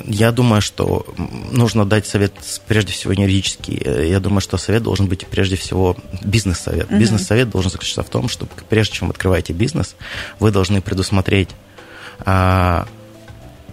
Я 0.06 0.32
думаю, 0.32 0.62
что 0.62 1.06
нужно 1.52 1.86
дать 1.86 2.08
совет 2.08 2.34
прежде 2.68 2.92
всего 2.92 3.14
юридический. 3.14 4.08
Я 4.08 4.20
думаю, 4.20 4.42
что 4.42 4.58
совет 4.58 4.82
должен 4.82 5.08
быть 5.08 5.28
прежде 5.28 5.58
всего 5.58 5.96
бизнес-совет. 6.24 6.90
Угу. 6.90 6.98
Бизнес-совет 6.98 7.50
должен 7.50 7.70
заключаться 7.70 8.04
в 8.04 8.10
том, 8.10 8.28
что 8.28 8.48
прежде 8.70 8.96
чем 8.96 9.12
открываете 9.12 9.54
бизнес, 9.54 9.96
вы 10.40 10.50
должны 10.52 10.82
предусмотреть 10.82 11.50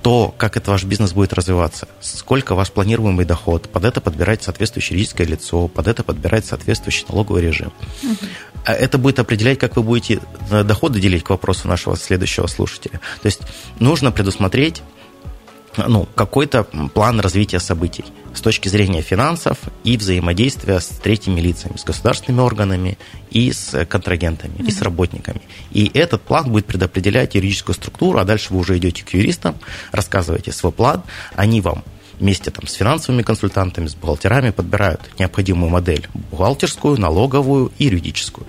то, 0.02 0.34
как 0.36 0.56
этот 0.56 0.68
ваш 0.68 0.84
бизнес 0.84 1.12
будет 1.12 1.32
развиваться, 1.32 1.88
сколько 2.00 2.54
ваш 2.54 2.72
планируемый 2.72 3.24
доход, 3.24 3.68
под 3.68 3.84
это 3.84 4.00
подбирать 4.00 4.42
соответствующее 4.42 4.96
юридическое 4.96 5.26
лицо, 5.26 5.68
под 5.68 5.86
это 5.86 6.02
подбирать 6.02 6.44
соответствующий 6.44 7.06
налоговый 7.08 7.42
режим. 7.42 7.72
Угу. 8.02 8.16
Это 8.64 8.98
будет 8.98 9.18
определять, 9.20 9.58
как 9.58 9.76
вы 9.76 9.82
будете 9.82 10.20
э, 10.50 10.64
доходы 10.64 11.00
делить 11.00 11.24
к 11.24 11.30
вопросу 11.30 11.68
нашего 11.68 11.96
следующего 11.96 12.48
слушателя. 12.48 13.00
То 13.22 13.26
есть 13.26 13.40
нужно 13.78 14.10
предусмотреть 14.10 14.82
ну, 15.76 16.08
какой-то 16.14 16.64
план 16.94 17.20
развития 17.20 17.60
событий 17.60 18.04
с 18.34 18.40
точки 18.40 18.68
зрения 18.68 19.02
финансов 19.02 19.58
и 19.84 19.96
взаимодействия 19.96 20.80
с 20.80 20.88
третьими 20.88 21.40
лицами, 21.40 21.76
с 21.76 21.84
государственными 21.84 22.42
органами 22.42 22.98
и 23.30 23.52
с 23.52 23.84
контрагентами, 23.86 24.54
mm-hmm. 24.56 24.68
и 24.68 24.70
с 24.70 24.82
работниками. 24.82 25.42
И 25.70 25.90
этот 25.94 26.22
план 26.22 26.50
будет 26.50 26.66
предопределять 26.66 27.34
юридическую 27.34 27.74
структуру, 27.74 28.18
а 28.18 28.24
дальше 28.24 28.52
вы 28.52 28.60
уже 28.60 28.76
идете 28.78 29.04
к 29.04 29.10
юристам, 29.10 29.56
рассказываете 29.90 30.52
свой 30.52 30.72
план, 30.72 31.02
они 31.34 31.60
вам 31.60 31.84
вместе 32.22 32.50
там, 32.50 32.66
с 32.66 32.74
финансовыми 32.74 33.22
консультантами, 33.22 33.88
с 33.88 33.94
бухгалтерами 33.94 34.50
подбирают 34.50 35.00
необходимую 35.18 35.70
модель 35.70 36.08
бухгалтерскую, 36.30 36.98
налоговую 36.98 37.72
и 37.78 37.84
юридическую. 37.86 38.46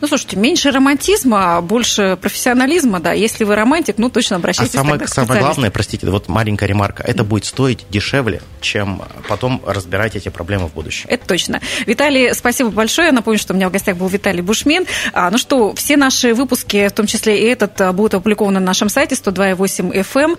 Ну, 0.00 0.06
слушайте, 0.06 0.36
меньше 0.36 0.70
романтизма, 0.70 1.60
больше 1.62 2.18
профессионализма, 2.20 3.00
да. 3.00 3.12
Если 3.12 3.44
вы 3.44 3.56
романтик, 3.56 3.96
ну, 3.98 4.10
точно 4.10 4.36
обращайтесь 4.36 4.74
а 4.74 4.78
самое, 4.78 4.92
тогда 4.98 5.06
к 5.06 5.08
самое 5.08 5.40
главное, 5.40 5.70
простите, 5.70 6.06
вот 6.08 6.28
маленькая 6.28 6.66
ремарка, 6.66 7.02
это 7.02 7.24
будет 7.24 7.46
стоить 7.46 7.86
дешевле, 7.88 8.42
чем 8.60 9.02
потом 9.28 9.62
разбирать 9.66 10.14
эти 10.14 10.28
проблемы 10.28 10.68
в 10.68 10.74
будущем. 10.74 11.06
Это 11.08 11.26
точно. 11.26 11.60
Виталий, 11.86 12.34
спасибо 12.34 12.70
большое. 12.70 13.12
Напомню, 13.12 13.38
что 13.38 13.54
у 13.54 13.56
меня 13.56 13.70
в 13.70 13.72
гостях 13.72 13.96
был 13.96 14.08
Виталий 14.08 14.42
Бушмин. 14.42 14.86
А, 15.14 15.30
ну 15.30 15.38
что, 15.38 15.74
все 15.74 15.96
наши 15.96 16.34
выпуски, 16.34 16.88
в 16.88 16.92
том 16.92 17.06
числе 17.06 17.40
и 17.40 17.46
этот, 17.46 17.80
а, 17.80 17.92
будут 17.92 18.14
опубликованы 18.14 18.60
на 18.60 18.66
нашем 18.66 18.90
сайте 18.90 19.14
102.8 19.14 19.90
FM. 19.92 20.38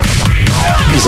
Без 0.94 1.08